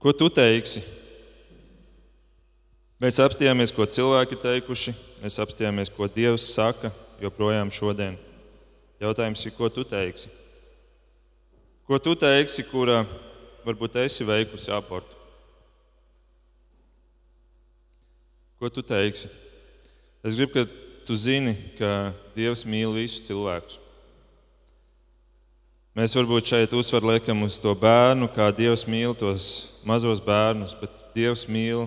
Ko 0.04 0.12
tu 0.14 0.28
teiksi? 0.30 0.84
Mēs 3.04 3.18
apstājāmies, 3.20 3.74
ko 3.76 3.84
cilvēki 3.84 4.38
teikuši, 4.40 4.94
mēs 5.20 5.36
apstājāmies, 5.44 5.92
ko 5.92 6.08
Dievs 6.08 6.46
saka 6.54 6.94
joprojām 7.20 7.72
šodien. 7.74 8.16
Jautājums 9.04 9.44
ir, 9.44 9.52
ko 9.58 9.68
tu 9.68 9.84
teiksi? 9.84 10.32
Ko 11.86 12.00
tu 12.00 12.16
teiksi, 12.16 12.64
kura 12.70 13.02
varbūt 13.66 14.00
esi 14.06 14.24
veikusi 14.26 14.72
abortu? 14.72 15.20
Ko 18.56 18.72
tu 18.72 18.80
teiksi? 18.80 19.28
Es 20.24 20.40
gribu, 20.40 20.56
ka 20.56 20.64
tu 21.06 21.18
zini, 21.20 21.52
ka 21.76 22.14
Dievs 22.38 22.64
mīl 22.64 22.96
visus 22.96 23.28
cilvēkus. 23.28 23.82
Mēs 25.96 26.16
varbūt 26.16 26.48
šeit 26.48 26.74
uzsver 26.76 27.04
liekam 27.12 27.44
uz 27.44 27.60
to 27.60 27.76
bērnu, 27.76 28.32
kā 28.32 28.50
Dievs 28.56 28.88
mīl 28.88 29.14
tos 29.16 29.84
mazos 29.88 30.24
bērnus, 30.24 30.74
bet 30.80 31.04
Dievs 31.16 31.46
mīl 31.52 31.86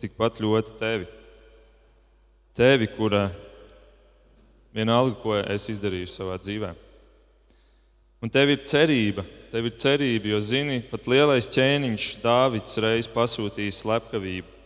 tikpat 0.00 0.40
ļoti 0.42 0.76
tevi. 0.80 1.08
Tevi, 2.56 2.88
kura 2.96 3.28
vienalga, 4.74 5.16
ko 5.22 5.36
es 5.40 5.68
izdarīju 5.72 6.08
savā 6.10 6.38
dzīvē. 6.40 6.72
Un 8.20 8.32
tev 8.32 8.52
ir 8.52 8.64
cerība, 8.68 9.24
tev 9.52 9.70
ir 9.70 9.76
cerība, 9.80 10.28
jo 10.34 10.40
zini, 10.44 10.80
pat 10.90 11.08
lielais 11.08 11.48
ķēniņš 11.48 12.08
Dāvids 12.20 12.80
reiz 12.84 13.08
pasūtīja 13.08 13.78
slepkavību. 13.78 14.58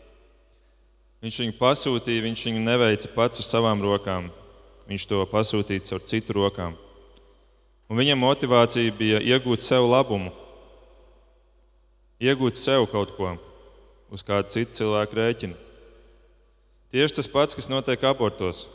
Viņš 1.25 1.41
viņu 1.41 1.55
pasūtīja, 1.57 2.25
viņš 2.27 2.47
viņu 2.51 2.65
neveica 2.65 3.13
pats 3.15 3.41
ar 3.41 3.47
savām 3.47 3.81
rokām. 3.85 4.27
Viņš 4.91 5.07
to 5.09 5.23
pasūtīja 5.31 5.87
caur 5.89 6.03
citu 6.05 6.35
rokām. 6.37 6.75
Un 7.89 8.01
viņa 8.01 8.17
motivācija 8.19 8.93
bija 8.99 9.23
iegūt 9.23 9.63
sev 9.63 9.87
labumu, 9.89 10.33
iegūt 12.21 12.59
sev 12.59 12.89
kaut 12.91 13.13
ko 13.17 13.35
uz 14.13 14.25
kādu 14.27 14.53
citu 14.53 14.81
cilvēku 14.81 15.19
rēķinu. 15.19 15.57
Tieši 16.95 17.17
tas 17.19 17.29
pats, 17.31 17.57
kas 17.59 17.71
notiek 17.71 18.03
abortos. 18.07 18.67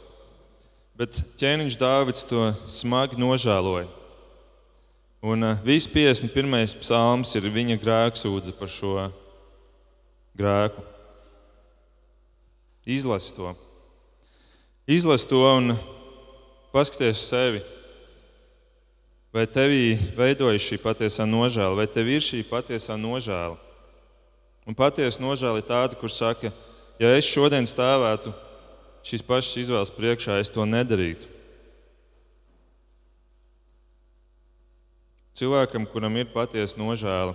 Bet 0.99 1.15
ķēniņš 1.39 1.77
Dāvids 1.79 2.25
to 2.27 2.49
smagi 2.67 3.19
nožēloja. 3.19 3.87
Un 5.23 5.43
uh, 5.43 5.61
viss 5.63 5.87
51. 5.87 6.79
psalms 6.79 7.31
ir 7.35 7.47
viņa 7.51 7.77
grēksūdze 7.79 8.55
par 8.59 8.71
šo 8.71 9.07
grēku. 10.35 10.83
Izlasi 12.87 13.35
to. 13.37 13.53
Izlasi 14.89 15.29
to 15.29 15.43
un 15.45 15.75
paskaties 16.73 17.19
uz 17.19 17.25
sevi. 17.31 17.63
Vai 19.31 19.45
tevī 19.45 19.93
veidojas 20.17 20.63
šī 20.65 20.79
patiesā 20.81 21.27
nožēla, 21.29 21.75
vai 21.77 21.87
tev 21.87 22.07
ir 22.09 22.23
šī 22.23 22.41
patiesā 22.49 22.95
nožēla? 22.97 23.68
Un 24.69 24.77
patiesa 24.77 25.17
nožēla 25.17 25.63
ir 25.63 25.65
tāda, 25.65 25.97
kur 25.97 26.11
saka, 26.13 26.51
ja 27.01 27.09
es 27.17 27.25
šodien 27.25 27.65
stāvētu 27.65 28.29
šīs 29.01 29.23
pašas 29.25 29.57
izvēles 29.63 29.91
priekšā, 29.95 30.35
es 30.37 30.51
to 30.53 30.61
nedarītu. 30.61 31.25
Cilvēkam, 35.39 35.87
kuram 35.89 36.19
ir 36.21 36.29
patiesa 36.29 36.77
nožēla, 36.77 37.33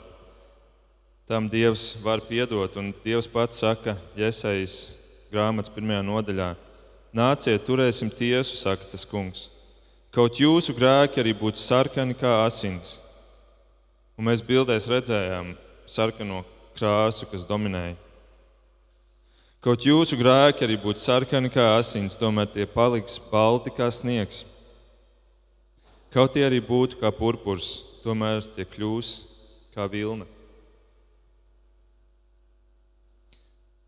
tam 1.26 1.48
Dievs 1.50 2.04
var 2.04 2.22
piedot, 2.22 2.78
un 2.78 2.92
Dievs 3.02 3.26
pats 3.32 3.64
saka, 3.64 3.96
Jēzus 4.14 4.78
grāmatas 5.34 5.74
pirmajā 5.74 6.06
nodaļā. 6.06 6.52
Nāciet, 7.18 7.66
turēsim 7.66 8.14
tiesu, 8.14 8.60
saka 8.62 8.86
tas 8.94 9.02
kungs. 9.10 9.48
Kaut 10.14 10.38
jūsu 10.38 10.78
grēki 10.78 11.18
arī 11.18 11.34
būtu 11.34 11.58
sarkani 11.58 12.14
kā 12.14 12.44
asins. 12.44 13.00
Un 14.14 14.28
mēs 14.30 14.44
bildēs 14.46 14.86
redzējām 14.86 15.56
sarkano 15.90 16.44
krāsu, 16.76 17.28
kas 17.30 17.46
dominēja. 17.48 17.96
Kaut 19.64 19.86
jūsu 19.86 20.18
grēki 20.20 20.66
arī 20.66 20.76
būtu 20.80 21.00
sarkani 21.00 21.48
kā 21.52 21.70
asins, 21.78 22.18
tomēr 22.20 22.50
tie 22.52 22.66
paliks 22.68 23.16
balti 23.30 23.72
kā 23.72 23.88
sniegs. 23.88 24.42
Kaut 26.12 26.34
tie 26.36 26.44
arī 26.46 26.60
būtu 26.62 27.00
kā 27.00 27.08
purpurs, 27.14 28.00
tomēr 28.04 28.44
tie 28.54 28.68
kļūs 28.68 29.14
kā 29.74 29.88
vilna. 29.90 30.28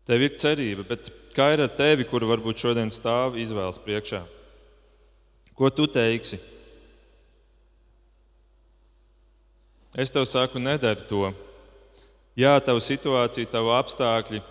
Tev 0.07 0.23
ir 0.23 0.35
cerība, 0.39 0.87
bet 0.87 1.11
Kā 1.37 1.51
ir 1.53 1.61
ar 1.61 1.69
tevi, 1.69 2.01
kur 2.09 2.23
varbūt 2.25 2.57
šodien 2.57 2.89
stāv 2.89 3.35
izvēles 3.37 3.77
priekšā? 3.83 4.23
Ko 5.53 5.69
tu 5.69 5.85
teiksi? 5.85 6.39
Es 9.93 10.09
tev 10.09 10.25
saku, 10.25 10.57
nedari 10.57 11.05
to. 11.05 11.29
Jā, 12.37 12.51
tava 12.61 12.77
situācija, 12.77 13.49
tava 13.49 13.79
apstākļi, 13.79 14.43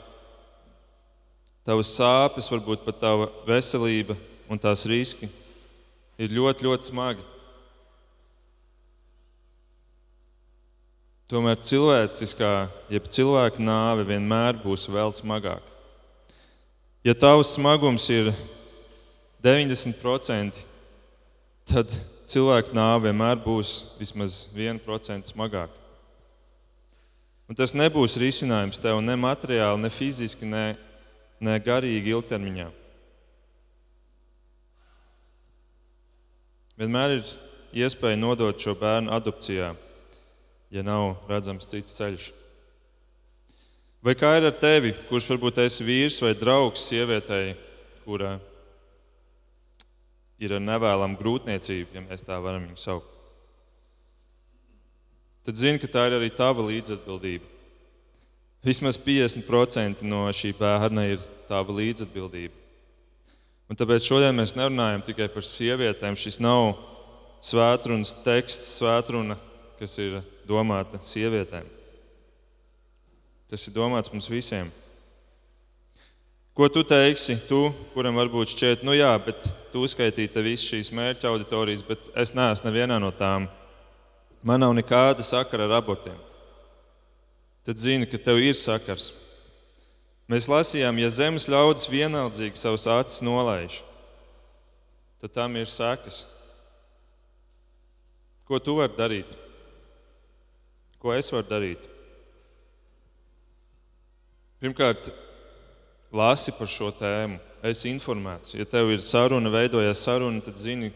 tavas 1.63 1.93
sāpes, 1.95 2.49
varbūt 2.51 2.83
pat 2.83 2.99
tava 2.99 3.29
veselība 3.47 4.17
un 4.51 4.59
tās 4.59 4.83
riski 4.91 5.29
ir 6.19 6.35
ļoti, 6.35 6.67
ļoti 6.67 6.91
smagi. 6.91 7.23
Tomēr 11.31 11.63
cilvēciskā, 11.63 12.51
jeb 12.91 13.07
cilvēka 13.11 13.63
nāve 13.63 14.03
vienmēr 14.11 14.59
būs 14.67 14.89
vēl 14.91 15.15
smagāka. 15.15 15.75
Ja 17.07 17.15
tavs 17.15 17.55
smagums 17.55 18.11
ir 18.11 18.35
90%, 19.47 20.63
tad 21.71 21.99
cilvēka 22.27 22.75
nāve 22.75 23.13
vienmēr 23.13 23.39
būs 23.47 23.99
vismaz 24.03 24.43
1% 24.59 25.31
smagāka. 25.31 25.86
Un 27.47 27.55
tas 27.59 27.77
nebūs 27.79 28.19
risinājums 28.19 28.81
tev 28.83 28.99
ne 29.05 29.15
materiāli, 29.19 29.85
ne 29.85 29.91
fiziski, 29.93 30.49
ne, 30.51 30.75
ne 31.39 31.55
garīgi 31.63 32.11
ilgtermiņā. 32.11 32.67
Vienmēr 36.77 37.15
ir 37.17 37.31
iespēja 37.87 38.19
nodot 38.19 38.59
šo 38.61 38.75
bērnu 38.81 39.15
adopcijā, 39.15 39.71
ja 40.75 40.83
nav 40.85 41.15
redzams 41.31 41.71
cits 41.71 41.95
ceļš. 41.97 42.27
Vai 44.05 44.15
kā 44.19 44.35
ir 44.39 44.51
ar 44.51 44.59
tevi, 44.61 44.93
kurš 45.09 45.33
varbūt 45.33 45.63
esi 45.65 45.87
vīrs 45.87 46.21
vai 46.23 46.35
draugs 46.39 46.85
sievietei, 46.91 47.57
kura 48.05 48.37
ir 50.43 50.59
ar 50.59 50.63
nevēlamu 50.63 51.19
grūtniecību, 51.19 51.95
ja 51.97 52.05
mēs 52.05 52.27
tā 52.27 52.37
varam 52.43 52.67
viņu 52.69 52.83
saukt? 52.83 53.16
Tad 55.47 55.55
zini, 55.55 55.79
ka 55.79 55.87
tā 55.87 56.09
ir 56.09 56.17
arī 56.17 56.29
tava 56.35 56.65
līdzatbildība. 56.67 57.47
Vismaz 58.67 58.99
50% 58.99 60.03
no 60.11 60.25
šī 60.35 60.51
bērna 60.59 61.05
ir 61.13 61.21
tava 61.47 61.75
līdzatbildība. 61.77 62.55
Un 63.71 63.79
tāpēc 63.79 64.07
šodien 64.07 64.35
mēs 64.35 64.57
nerunājam 64.59 65.05
tikai 65.07 65.29
par 65.31 65.47
sievietēm. 65.47 66.19
Šis 66.19 66.41
nav 66.43 66.75
svētrunas 67.43 68.15
teksts, 68.25 68.77
svētruna, 68.81 69.39
kas 69.79 69.95
ir 70.03 70.19
domāta 70.49 70.99
sievietēm. 71.03 71.67
Tas 73.47 73.69
ir 73.69 73.75
domāts 73.77 74.11
mums 74.11 74.27
visiem. 74.31 74.71
Ko 76.57 76.67
tu 76.73 76.81
teiksi, 76.89 77.37
tu, 77.47 77.69
kuram 77.93 78.17
varbūt 78.17 78.55
šķiet, 78.55 78.83
nu 78.89 78.95
jā, 78.97 79.13
bet 79.23 79.47
tu 79.71 79.83
uzskaitīji 79.85 80.31
te 80.33 80.43
visas 80.43 80.71
šīs 80.71 80.91
mērķa 80.97 81.29
auditorijas, 81.29 81.85
bet 81.85 82.11
es 82.17 82.33
neesmu 82.35 82.71
nevienā 82.71 82.97
no 83.03 83.11
tām. 83.15 83.45
Man 84.47 84.63
nav 84.63 84.77
nekāda 84.79 85.25
sakara 85.27 85.67
ar 85.67 85.81
abortiem. 85.81 86.19
Tad 87.67 87.81
zini, 87.83 88.07
ka 88.07 88.19
tev 88.23 88.39
ir 88.39 88.55
sakars. 88.55 89.09
Mēs 90.31 90.47
lasījām, 90.51 91.01
ja 91.03 91.11
zemes 91.11 91.49
ļaudis 91.51 91.89
vienaldzīgi 91.91 92.59
savus 92.59 92.87
acis 92.91 93.25
nolaiž, 93.27 93.81
tad 95.23 95.35
tam 95.35 95.59
ir 95.59 95.67
sekas. 95.71 96.25
Ko 98.47 98.59
tu 98.63 98.77
vari 98.79 98.95
darīt? 98.99 99.35
Ko 101.03 101.15
es 101.15 101.31
varu 101.35 101.47
darīt? 101.51 101.89
Pirmkārt, 104.63 105.11
lasi 106.15 106.55
par 106.55 106.71
šo 106.71 106.93
tēmu, 106.95 107.39
esi 107.67 107.91
informēts. 107.91 108.55
Ja 108.55 108.67
tev 108.67 108.95
ir 108.95 109.03
saruna, 109.03 109.51
veidojas 109.51 110.07
saruna, 110.07 110.43
tad 110.43 110.59
zini, 110.59 110.93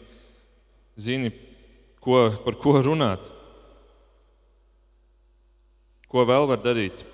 zini 0.95 1.35
ko, 1.99 2.29
par 2.47 2.59
ko 2.59 2.79
runāt. 2.87 3.31
Ko 6.11 6.25
vēl 6.27 6.49
var 6.51 6.59
darīt? 6.59 7.05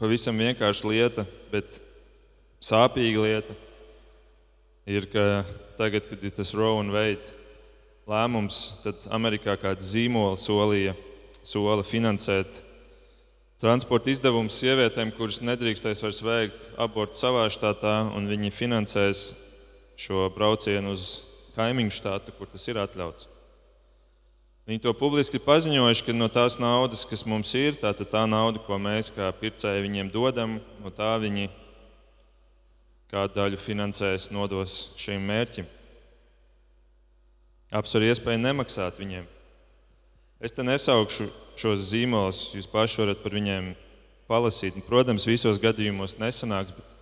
Pavisam 0.00 0.38
vienkārša 0.40 0.88
lieta, 0.88 1.24
bet 1.52 1.76
sāpīga 2.64 3.24
lieta 3.24 3.56
ir, 4.88 5.04
ka 5.12 5.44
tagad, 5.76 6.08
kad 6.08 6.24
ir 6.24 6.32
tas 6.32 6.54
Roe 6.56 6.80
un 6.80 6.92
Wade 6.94 7.34
lēmums, 8.08 8.60
tad 8.84 9.04
Amerikā 9.12 9.58
kāds 9.60 9.92
zīmols 9.92 10.48
solīja, 10.48 10.96
sola 11.44 11.84
finansēt 11.84 12.62
transporta 13.60 14.08
izdevumus 14.12 14.56
sievietēm, 14.60 15.12
kuras 15.12 15.42
nedrīkstēs 15.44 16.00
vairs 16.04 16.24
veikt 16.24 16.68
abortu 16.80 17.20
savā 17.20 17.44
štatā, 17.52 17.94
un 18.16 18.28
viņi 18.28 18.52
finansēs 18.56 19.24
šo 20.00 20.30
braucienu 20.32 20.96
uz 20.96 21.06
kaimiņu 21.54 21.92
štātu, 22.00 22.34
kur 22.38 22.48
tas 22.48 22.64
ir 22.72 22.80
atļauts. 22.80 23.28
Viņi 24.64 24.80
to 24.80 24.94
publiski 24.96 25.36
paziņojuši, 25.44 26.04
ka 26.06 26.14
no 26.16 26.30
tās 26.32 26.56
naudas, 26.56 27.02
kas 27.04 27.26
mums 27.28 27.50
ir, 27.58 27.76
tā, 27.76 27.90
tā 27.92 28.22
nauda, 28.24 28.62
ko 28.64 28.78
mēs 28.80 29.10
kā 29.12 29.28
pircēji 29.36 29.84
viņiem 29.84 30.08
dodam, 30.12 30.56
no 30.80 30.92
tā 30.92 31.10
viņi 31.20 31.50
kādu 33.12 33.36
daļu 33.36 33.60
finansēs, 33.60 34.30
nodos 34.32 34.94
šim 34.96 35.20
mērķim. 35.28 35.68
Apsver 37.76 38.08
iespēju 38.08 38.40
nemaksāt 38.40 38.96
viņiem. 39.02 39.28
Es 40.40 40.52
te 40.56 40.64
nesaukšu 40.64 41.28
šos 41.60 41.84
zīmolus, 41.90 42.46
jūs 42.56 42.70
paši 42.70 43.02
varat 43.02 43.20
par 43.20 43.36
viņiem 43.36 43.70
palasīt. 44.30 44.80
Protams, 44.88 45.28
visos 45.28 45.60
gadījumos 45.60 46.16
nesanāks, 46.16 46.72
bet, 46.72 46.96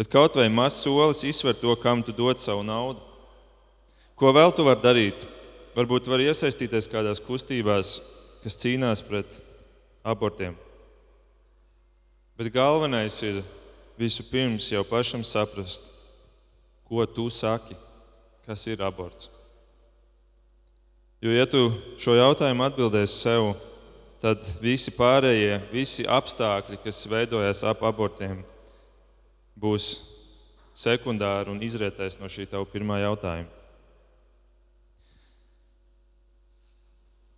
bet 0.00 0.12
kaut 0.12 0.40
vai 0.40 0.48
mazs 0.48 0.80
solis 0.86 1.20
izsver 1.28 1.56
to, 1.60 1.76
kam 1.84 2.00
tu 2.02 2.16
dod 2.16 2.40
savu 2.40 2.64
naudu. 2.64 3.04
Ko 4.16 4.32
vēl 4.32 4.56
tu 4.56 4.64
vari 4.64 4.80
darīt? 4.80 5.28
Varbūt 5.74 6.06
var 6.06 6.22
iesaistīties 6.22 6.86
kādās 6.90 7.22
kustībās, 7.24 7.96
kas 8.44 8.58
cīnās 8.62 9.02
pret 9.02 9.40
abortiem. 10.06 10.54
Bet 12.38 12.52
galvenais 12.54 13.16
ir 13.26 13.40
vispirms 13.98 14.68
jau 14.70 14.84
pašam 14.86 15.24
saprast, 15.26 15.86
ko 16.86 17.06
tu 17.06 17.26
saki, 17.30 17.74
kas 18.46 18.66
ir 18.70 18.82
aborts. 18.86 19.30
Jo, 21.24 21.32
ja 21.32 21.46
tu 21.48 21.70
šo 21.98 22.14
jautājumu 22.18 22.66
atbildēsi 22.66 23.16
sev, 23.16 23.50
tad 24.22 24.44
visi 24.62 24.92
pārējie, 24.94 25.56
visi 25.72 26.06
apstākļi, 26.10 26.78
kas 26.84 27.02
veidojas 27.10 27.64
ap 27.66 27.82
abortiem, 27.86 28.42
būs 29.56 29.88
sekundāri 30.74 31.50
un 31.54 31.62
izrietēs 31.64 32.18
no 32.20 32.30
šī 32.30 32.46
tava 32.50 32.66
pirmā 32.68 33.00
jautājuma. 33.06 33.53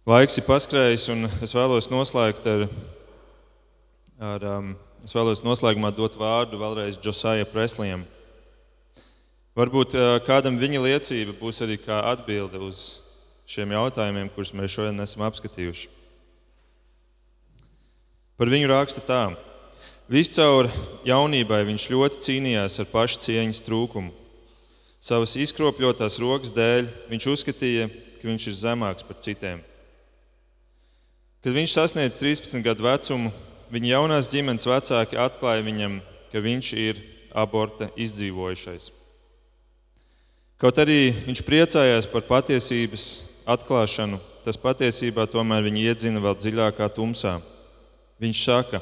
Laiks 0.07 0.37
ir 0.39 0.45
paskrējis, 0.47 1.05
un 1.11 1.27
es 1.43 1.51
vēlos 1.51 1.89
noslēgt 1.91 2.45
ar, 2.47 2.61
ar 4.23 4.45
um, 4.47 4.69
es 5.03 5.11
vēlos 5.17 5.43
noslēgumā 5.43 5.91
dot 5.97 6.15
vārdu 6.15 6.61
vēlreiz 6.61 7.01
Josai 7.03 7.41
Preslijam. 7.51 8.05
Varbūt 9.59 9.99
uh, 9.99 10.13
kādam 10.23 10.61
viņa 10.63 10.85
liecība 10.85 11.35
būs 11.41 11.59
arī 11.67 11.81
kā 11.83 11.99
atbilde 12.13 12.63
uz 12.63 12.85
šiem 13.51 13.75
jautājumiem, 13.75 14.31
kurus 14.31 14.55
mēs 14.55 14.79
šodien 14.79 15.03
esam 15.03 15.27
apskatījuši. 15.27 15.91
Par 18.39 18.55
viņu 18.55 18.71
raksta 18.71 19.03
tā. 19.11 19.21
Viscaur 20.07 20.71
jaunībai 21.03 21.65
viņš 21.67 21.91
ļoti 21.99 22.27
cīnījās 22.31 22.79
ar 22.79 22.93
pašcieņas 22.95 23.67
trūkumu. 23.67 24.15
Savas 25.03 25.35
izkropļotās 25.35 26.23
rokas 26.23 26.55
dēļ 26.55 26.93
viņš 27.11 27.33
uzskatīja, 27.35 27.95
ka 28.21 28.37
viņš 28.37 28.53
ir 28.53 28.63
zemāks 28.63 29.03
par 29.03 29.19
citiem. 29.19 29.73
Kad 31.45 31.55
viņš 31.55 31.75
sasniedz 31.77 32.17
13 32.19 32.65
gadu 32.65 32.87
vecumu, 32.87 33.33
viņa 33.71 33.93
jaunās 33.93 34.31
ģimenes 34.33 34.67
vecāki 34.67 35.19
atklāja 35.21 35.65
viņam, 35.67 35.99
ka 36.33 36.43
viņš 36.43 36.71
ir 36.81 37.03
aborta 37.37 37.91
izdzīvojušais. 37.97 38.91
Kaut 40.57 40.79
arī 40.81 41.13
viņš 41.27 41.43
priecājās 41.45 42.09
par 42.09 42.25
patiesības 42.25 43.07
atklāšanu, 43.53 44.19
tas 44.45 44.57
patiesībā 44.57 45.27
tomēr 45.29 45.67
viņu 45.69 45.85
iedzina 45.85 46.23
vēl 46.25 46.39
dziļākā 46.41 46.89
tumsā. 46.97 47.37
Viņš 48.23 48.45
saka, 48.47 48.81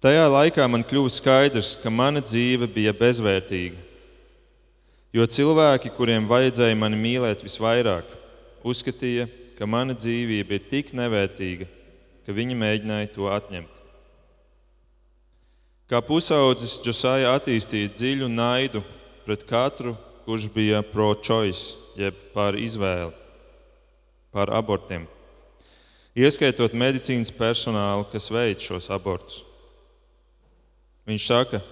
tajā 0.00 0.24
laikā 0.32 0.64
man 0.72 0.86
kļuva 0.86 1.12
skaidrs, 1.12 1.74
ka 1.82 1.92
mana 1.92 2.22
dzīve 2.24 2.70
bija 2.72 2.96
bezvērtīga. 2.96 3.76
Jo 5.12 5.26
cilvēki, 5.28 5.92
kuriem 5.96 6.26
vajadzēja 6.28 6.76
mani 6.76 6.96
mīlēt 7.00 7.44
visvairāk, 7.44 8.08
uzskatīja, 8.64 9.28
ka 9.28 9.45
mana 9.64 9.96
dzīvība 9.96 10.58
ir 10.58 10.68
tik 10.68 10.92
nevērtīga, 10.92 11.64
ka 12.28 12.36
viņi 12.36 12.60
mēģināja 12.60 13.08
to 13.14 13.32
atņemt. 13.32 13.82
Kā 15.88 16.02
pusaudzis 16.04 16.80
Džosāja 16.84 17.32
attīstīja 17.38 17.94
dziļu 17.94 18.28
naidu 18.28 18.82
pret 19.24 19.46
katru, 19.48 19.94
kurš 20.26 20.50
bija 20.52 20.82
pro-choice, 20.84 21.94
jeb 21.96 22.18
par 22.34 22.58
izvēli 22.58 23.14
par 24.36 24.50
abortiem, 24.52 25.06
ieskaitot 26.12 26.74
medicīnas 26.76 27.30
personālu, 27.32 28.04
kas 28.12 28.28
veic 28.28 28.60
šos 28.60 28.90
abortus. 28.92 29.38
Viņš 31.08 31.28
saka, 31.30 31.62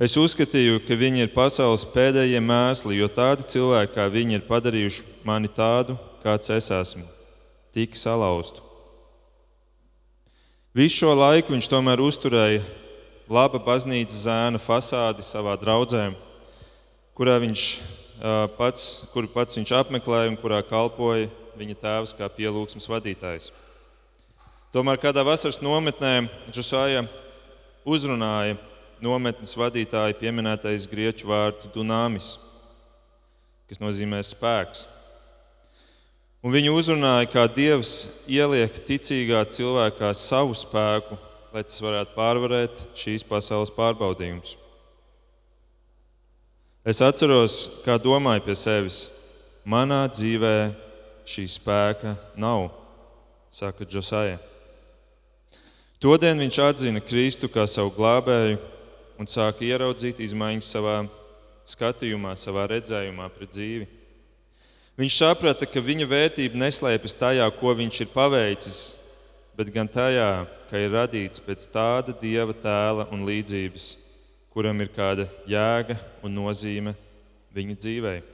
es 0.00 0.14
uzskatīju, 0.16 0.78
ka 0.86 0.96
viņi 0.96 1.26
ir 1.26 1.34
pasaules 1.34 1.84
pēdējie 1.92 2.40
mēsli, 2.40 2.96
jo 3.02 3.10
tādi 3.12 3.44
cilvēki 3.52 3.96
kā 3.98 4.06
viņi 4.14 4.38
ir 4.38 4.46
padarījuši 4.48 5.06
mani 5.28 5.50
tādu, 5.52 5.98
kāds 6.22 6.54
es 6.54 6.70
esmu, 6.72 7.04
tik 7.74 7.96
salauztu. 7.96 8.64
Visu 10.76 11.02
šo 11.02 11.14
laiku 11.16 11.54
viņš 11.54 11.68
tomēr 11.72 12.00
uzturēja 12.04 12.60
laba 13.28 13.60
baznīcas 13.60 14.24
zēna 14.24 14.60
fasādi 14.62 15.24
savā 15.24 15.56
draudzē, 15.60 16.10
kurā 17.18 17.38
viņš 17.42 17.64
pats, 18.58 18.84
kuru 19.12 19.30
pats 19.32 19.58
viņš 19.58 19.72
apmeklēja 19.80 20.30
un 20.30 20.38
kurā 20.40 20.60
kalpoja 20.66 21.28
viņa 21.58 21.78
tēvs 21.82 22.14
kā 22.18 22.28
pielūgsmes 22.30 22.88
vadītājs. 22.90 23.50
Tomēr 24.72 25.00
kādā 25.00 25.24
vasaras 25.26 25.62
nometnē 25.64 26.28
Džusāja 26.52 27.06
uzrunāja 27.88 28.58
nometnes 29.02 29.54
vadītāja 29.56 30.16
pieminētais 30.18 30.86
grieķu 30.90 31.30
vārds 31.30 31.70
dunāmis, 31.74 32.34
kas 33.70 33.80
nozīmē 33.82 34.20
spēks. 34.26 34.86
Un 36.38 36.54
viņu 36.54 36.76
uzrunāja, 36.78 37.26
kā 37.32 37.48
Dievs 37.50 38.24
ieliek 38.30 38.76
ticīgā 38.86 39.40
cilvēkā 39.50 40.12
savu 40.14 40.54
spēku, 40.54 41.18
lai 41.50 41.64
tas 41.66 41.80
varētu 41.82 42.14
pārvarēt 42.14 42.82
šīs 42.94 43.26
pasaules 43.26 43.72
pārbaudījumus. 43.74 44.54
Es 46.86 47.02
atceros, 47.02 47.82
kā 47.82 47.98
domāju 47.98 48.44
pie 48.46 48.54
sevis, 48.56 49.00
manā 49.66 50.04
dzīvē 50.12 50.54
šī 51.28 51.48
spēka 51.58 52.14
nav, 52.38 52.70
saka 53.50 53.82
Džosaja. 53.82 54.38
Todien 55.98 56.38
viņš 56.38 56.62
atzina 56.62 57.02
Kristu 57.02 57.50
kā 57.50 57.66
savu 57.66 57.90
glābēju 57.98 58.62
un 59.18 59.26
sāka 59.26 59.66
ieraudzīt 59.66 60.22
izmaiņas 60.22 60.70
savā 60.76 61.00
skatījumā, 61.66 62.38
savā 62.38 62.68
redzējumā 62.70 63.26
pret 63.34 63.56
dzīvi. 63.58 63.97
Viņš 64.98 65.14
saprata, 65.14 65.62
ka 65.62 65.78
viņa 65.78 66.08
vērtība 66.10 66.58
neslēpjas 66.58 67.14
tajā, 67.20 67.44
ko 67.54 67.70
viņš 67.78 68.00
ir 68.02 68.08
paveicis, 68.10 68.78
bet 69.54 69.70
gan 69.70 69.86
tajā, 69.86 70.42
ka 70.66 70.80
ir 70.82 70.90
radīts 70.90 71.42
pēc 71.44 71.68
tāda 71.70 72.16
dieva 72.18 72.50
tēla 72.50 73.06
un 73.14 73.22
līdzības, 73.28 73.86
kuram 74.50 74.82
ir 74.82 74.90
kāda 74.90 75.28
jēga 75.46 75.94
un 76.26 76.34
nozīme 76.34 76.96
viņa 77.54 77.78
dzīvēm. 77.78 78.26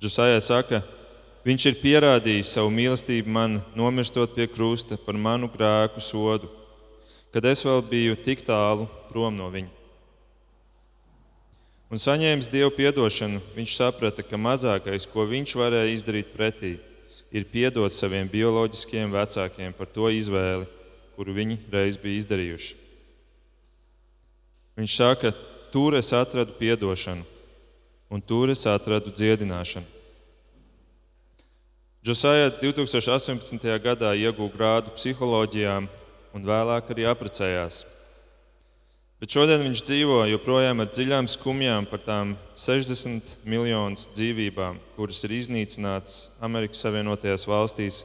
Džusajai 0.00 0.40
saka, 0.40 0.80
viņš 1.44 1.68
ir 1.68 1.80
pierādījis 1.82 2.56
savu 2.56 2.72
mīlestību 2.72 3.28
man, 3.34 3.60
nomirstot 3.76 4.32
pie 4.32 4.48
krusta 4.48 4.96
par 5.04 5.20
manu 5.20 5.52
grēku 5.52 6.00
sodu, 6.00 6.48
kad 7.34 7.44
es 7.44 7.60
vēl 7.66 7.84
biju 7.90 8.16
tik 8.24 8.46
tālu 8.46 8.88
prom 9.12 9.36
no 9.36 9.52
viņa. 9.52 9.77
Un 11.88 12.00
saņēmis 12.00 12.50
dievu 12.52 12.72
piedošanu, 12.76 13.40
viņš 13.56 13.76
saprata, 13.78 14.24
ka 14.24 14.36
mazākais, 14.36 15.06
ko 15.08 15.24
viņš 15.28 15.54
varēja 15.56 15.94
izdarīt 15.94 16.34
pretī, 16.34 16.74
ir 17.32 17.48
piedot 17.48 17.92
saviem 17.92 18.28
bioloģiskiem 18.28 19.12
vecākiem 19.12 19.72
par 19.76 19.88
to 19.88 20.10
izvēli, 20.12 20.68
kuru 21.16 21.38
viņi 21.40 21.56
reiz 21.72 21.96
bija 22.00 22.20
izdarījuši. 22.20 22.76
Viņš 24.78 25.00
saka, 25.00 25.32
tur 25.72 25.96
es 25.98 26.12
atradu 26.12 26.54
piedošanu 26.60 27.24
un 28.08 28.20
tur 28.20 28.50
es 28.50 28.64
atradu 28.66 29.12
dziedināšanu. 29.12 29.86
Džosāja 32.04 32.48
2018. 32.62 33.68
gadā 33.84 34.14
iegūta 34.16 34.56
grādu 34.56 34.94
psiholoģijā, 34.96 35.74
un 36.32 36.46
vēlāk 36.46 36.92
arī 36.94 37.04
apprecējās. 37.10 37.82
Bet 39.18 39.34
šodien 39.34 39.64
viņš 39.66 39.80
dzīvo 39.82 40.18
joprojām 40.30 40.78
ar 40.78 40.90
dziļām 40.94 41.26
skumjām 41.26 41.88
par 41.90 41.98
tām 42.06 42.36
60 42.54 43.48
miljonus 43.50 44.04
dzīvībām, 44.14 44.76
kuras 44.94 45.24
ir 45.26 45.32
iznīcinātas 45.34 46.36
Amerikas 46.46 46.84
Savienotajās 46.84 47.48
valstīs 47.50 47.96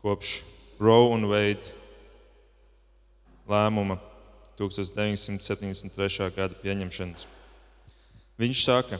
kopš 0.00 0.38
Roe 0.80 1.10
un 1.12 1.26
Wade 1.28 1.74
lēmuma 3.50 3.98
1973. 4.56 6.30
gada 6.32 6.56
pieņemšanas. 6.62 7.26
Viņš 8.40 8.62
saka, 8.64 8.96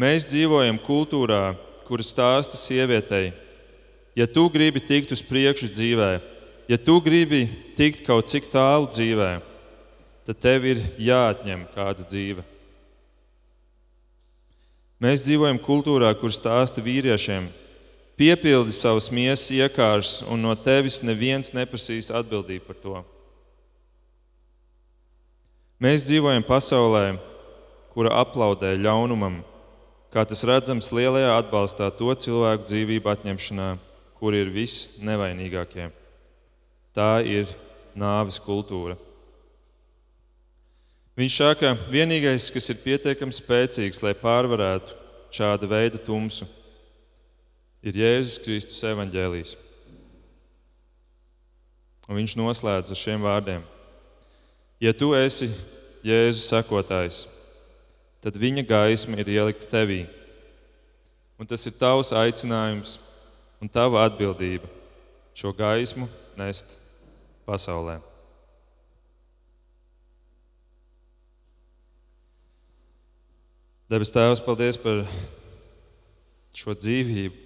mēs 0.00 0.30
dzīvojam 0.30 0.78
kultūrā, 0.86 1.50
kura 1.84 2.06
stāsta 2.06 2.56
sievietei, 2.56 3.34
ja 4.16 4.24
tu 4.24 4.46
gribi 4.48 4.80
tikt 4.80 5.12
uz 5.12 5.20
priekšu 5.28 5.68
dzīvē, 5.74 6.08
ja 6.72 6.80
tu 6.80 6.96
gribi 7.04 7.42
tikt 7.76 8.00
kaut 8.08 8.32
cik 8.32 8.48
tālu 8.48 8.88
dzīvē, 8.88 9.30
tad 10.26 10.40
tev 10.42 10.64
ir 10.66 10.82
jāatņem 10.98 11.62
kāda 11.74 12.02
dzīve. 12.02 12.42
Mēs 15.02 15.26
dzīvojam 15.26 15.60
kultūrā, 15.62 16.08
kur 16.18 16.32
stāsta 16.32 16.82
vīriešiem, 16.82 17.46
piepildi 18.16 18.72
savus 18.72 19.10
miesas 19.12 19.50
iekārs, 19.54 20.22
un 20.32 20.40
no 20.42 20.54
tevis 20.56 21.02
neviens 21.04 21.52
neprasīs 21.54 22.08
atbildību 22.10 22.64
par 22.66 22.80
to. 22.80 23.02
Mēs 25.84 26.08
dzīvojam 26.08 26.46
pasaulē, 26.48 27.18
kura 27.92 28.14
aplaudē 28.22 28.72
ļaunumam, 28.80 29.42
kā 30.10 30.24
tas 30.24 30.42
redzams 30.48 30.88
lielajā 30.96 31.36
atbalstā 31.36 31.90
to 31.92 32.08
cilvēku 32.24 32.64
dzīvību 32.66 33.12
atņemšanā, 33.12 33.70
kuri 34.16 34.40
ir 34.42 34.54
visnevainīgākie. 34.54 35.90
Tā 36.96 37.20
ir 37.20 37.52
nāves 37.92 38.40
kultūra. 38.40 38.96
Viņš 41.16 41.36
saka, 41.38 41.72
ka 41.72 41.88
vienīgais, 41.88 42.50
kas 42.52 42.68
ir 42.68 42.82
pietiekami 42.82 43.32
spēcīgs, 43.32 44.02
lai 44.04 44.12
pārvarētu 44.20 44.92
šāda 45.32 45.68
veida 45.70 46.00
tumsu, 46.04 46.44
ir 47.80 47.96
Jēzus 47.96 48.42
Kristus 48.44 48.82
evaņģēlijs. 48.84 49.54
Un 52.06 52.20
viņš 52.20 52.34
noslēdz 52.36 52.92
ar 52.92 53.00
šiem 53.00 53.24
vārdiem: 53.24 53.64
Ja 54.80 54.92
tu 54.92 55.14
esi 55.16 55.48
Jēzus 56.04 56.50
sekotājs, 56.52 57.22
tad 58.20 58.36
viņa 58.36 58.66
gaisma 58.68 59.16
ir 59.16 59.30
ielikta 59.38 59.70
tevī. 59.72 60.04
Un 61.40 61.48
tas 61.48 61.64
ir 61.68 61.76
tavs 61.80 62.12
aicinājums 62.16 62.98
un 63.60 63.72
tava 63.72 64.04
atbildība 64.04 64.68
šo 65.36 65.52
gaismu 65.56 66.08
nest 66.36 66.76
pasaulē. 67.48 67.96
Debes 73.86 74.10
Tēvs, 74.10 74.40
paldies 74.42 74.74
par 74.82 75.04
šo 76.50 76.72
dzīvību. 76.74 77.36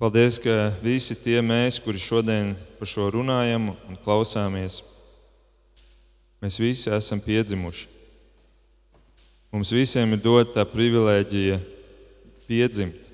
Paldies, 0.00 0.38
ka 0.40 0.70
visi 0.80 1.12
tie 1.20 1.42
mēs, 1.44 1.76
kuri 1.84 2.00
šodien 2.00 2.54
par 2.78 2.88
šo 2.88 3.10
runājam 3.12 3.66
un 3.74 3.98
klausāmies, 4.00 4.78
mēs 6.40 6.56
visi 6.56 6.88
esam 6.88 7.20
piedzimuši. 7.20 7.90
Mums 9.52 9.74
visiem 9.76 10.16
ir 10.16 10.24
dota 10.24 10.56
tā 10.56 10.64
privilēģija 10.72 11.60
piedzimt. 12.48 13.12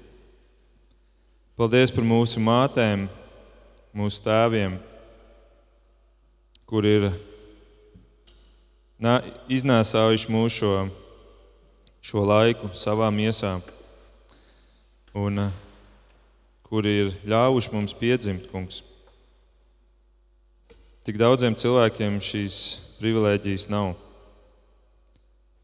Paldies 1.59 1.91
par 1.91 2.07
mūsu 2.07 2.39
mātēm, 2.39 3.09
mūsu 3.91 4.23
tēviem, 4.31 4.79
kur 6.71 6.87
ir 6.87 7.11
iznēsājuši 9.51 10.37
mūsu 10.39 10.63
šo, 10.63 10.75
šo 12.03 12.25
laiku 12.27 12.71
savā 12.77 13.11
miesā, 13.15 13.57
un 15.15 15.45
kuri 16.67 16.97
ir 17.05 17.13
ļāvuši 17.29 17.75
mums 17.75 17.97
piedzimt, 17.99 18.49
kungs. 18.53 18.83
Tik 21.07 21.19
daudziem 21.21 21.57
cilvēkiem 21.59 22.21
šīs 22.23 22.59
privilēģijas 23.01 23.71
nav, 23.73 23.95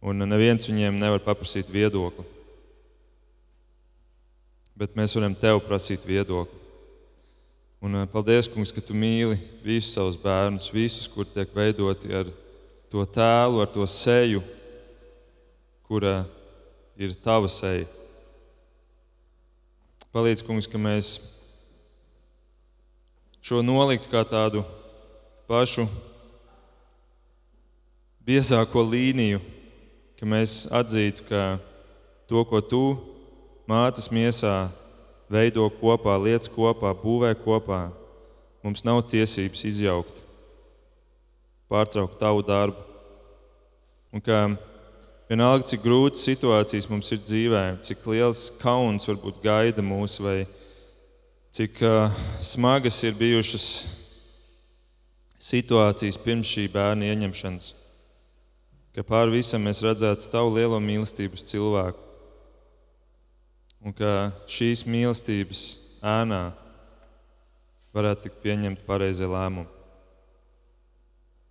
un 0.00 0.24
neviens 0.28 0.68
viņiem 0.68 0.98
nevar 1.00 1.22
paprasīt 1.24 1.68
viedokli 1.72 2.26
bet 4.76 4.96
mēs 4.96 5.16
varam 5.16 5.34
tev 5.34 5.60
prasīt 5.64 6.04
viedokli. 6.04 6.64
Un 7.84 8.02
eh, 8.02 8.08
paldies, 8.12 8.48
kungs, 8.52 8.72
ka 8.74 8.82
tu 8.84 8.96
mīli 8.96 9.38
visus 9.64 9.94
savus 9.96 10.18
bērnus, 10.20 10.68
visus, 10.72 11.08
kur 11.12 11.28
tiek 11.28 11.50
veidoti 11.56 12.12
ar 12.16 12.28
to 12.92 13.04
tēlu, 13.08 13.62
ar 13.62 13.70
to 13.72 13.86
seju, 13.88 14.42
kura 15.86 16.24
ir 16.98 17.14
tava 17.22 17.48
seja. 17.50 17.86
Palīdz, 20.14 20.42
kungs, 20.46 20.66
ka 20.66 20.80
mēs 20.80 21.16
šo 23.44 23.60
noliktu 23.62 24.10
kā 24.10 24.24
tādu 24.26 24.64
pašu 25.46 25.84
biezāko 28.26 28.82
līniju, 28.82 29.38
ka 30.18 30.26
mēs 30.26 30.64
atzītu, 30.74 31.26
ka 31.28 31.42
to, 32.26 32.42
ko 32.48 32.58
tu 32.64 32.82
mātes 33.70 34.10
miesā 34.10 34.66
veido 35.30 35.68
kopā, 35.78 36.16
lietas 36.18 36.50
kopā, 36.50 36.90
būvē 36.98 37.34
kopā. 37.44 37.86
Mums 38.66 38.82
nav 38.82 39.04
tiesības 39.06 39.62
izjaukt, 39.68 40.24
pārtraukt 41.70 42.18
tavu 42.18 42.42
darbu. 42.42 42.82
Un 44.10 44.22
kā 44.24 44.40
vienalga, 45.30 45.66
cik 45.66 45.82
grūtas 45.84 46.24
situācijas 46.26 46.88
mums 46.90 47.10
ir 47.14 47.22
dzīvē, 47.24 47.64
cik 47.84 48.04
liels 48.10 48.46
kauns 48.60 49.08
varbūt 49.10 49.42
gaida 49.44 49.84
mūs, 49.84 50.18
vai 50.22 50.38
cik 51.56 51.80
uh, 51.82 52.06
smagas 52.44 53.00
ir 53.06 53.16
bijušas 53.18 53.66
situācijas 55.46 56.18
pirms 56.22 56.50
šī 56.50 56.66
bērna 56.72 57.10
ieņemšanas, 57.12 57.70
ka 58.96 59.04
pār 59.06 59.32
visam 59.32 59.64
mēs 59.66 59.82
redzētu 59.84 60.30
tavu 60.32 60.54
lielo 60.56 60.80
mīlestību 60.82 61.36
uz 61.36 61.44
cilvēku 61.50 62.02
un 63.86 63.94
ka 63.94 64.32
šīs 64.50 64.86
mīlestības 64.88 65.62
ēnā 66.06 66.42
varētu 67.94 68.26
tikt 68.26 68.42
pieņemt 68.42 68.86
pareizie 68.88 69.28
lēmumi. 69.30 69.75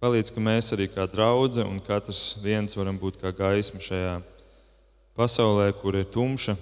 Palīdz, 0.05 0.29
ka 0.35 0.41
mēs 0.43 0.67
arī 0.75 0.85
kā 0.85 1.07
draugi 1.09 1.63
un 1.65 1.79
katrs 1.81 2.35
viens 2.43 2.77
varam 2.77 2.93
būt 3.01 3.15
kā 3.17 3.31
gaisma 3.33 3.79
šajā 3.81 4.19
pasaulē, 5.17 5.71
kur 5.79 5.97
ir 5.97 6.05
tumša. 6.13 6.53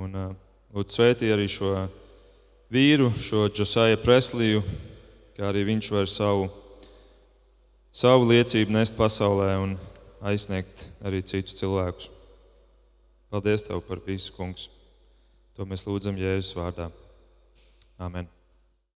Un 0.00 0.16
lūdzu, 0.72 0.96
svētī 0.96 1.28
arī 1.34 1.50
šo 1.52 1.74
vīru, 2.72 3.10
šo 3.12 3.44
Josaju 3.52 4.00
Presliju, 4.00 4.64
kā 5.36 5.50
arī 5.52 5.66
viņš 5.74 5.92
var 5.98 6.08
savu, 6.08 6.48
savu 7.92 8.32
liecību 8.32 8.72
nest 8.72 8.96
pasaulē 8.96 9.52
un 9.68 9.76
aizsniegt 10.24 10.88
arī 11.04 11.20
citus 11.20 11.60
cilvēkus. 11.60 12.08
Paldies 13.28 13.68
Tev 13.68 13.84
par 13.84 14.00
visu, 14.08 14.32
Kungs. 14.32 14.70
To 15.60 15.68
mēs 15.68 15.84
lūdzam 15.84 16.16
Jēzus 16.16 16.56
vārdā. 16.56 16.88
Amen. 18.00 18.32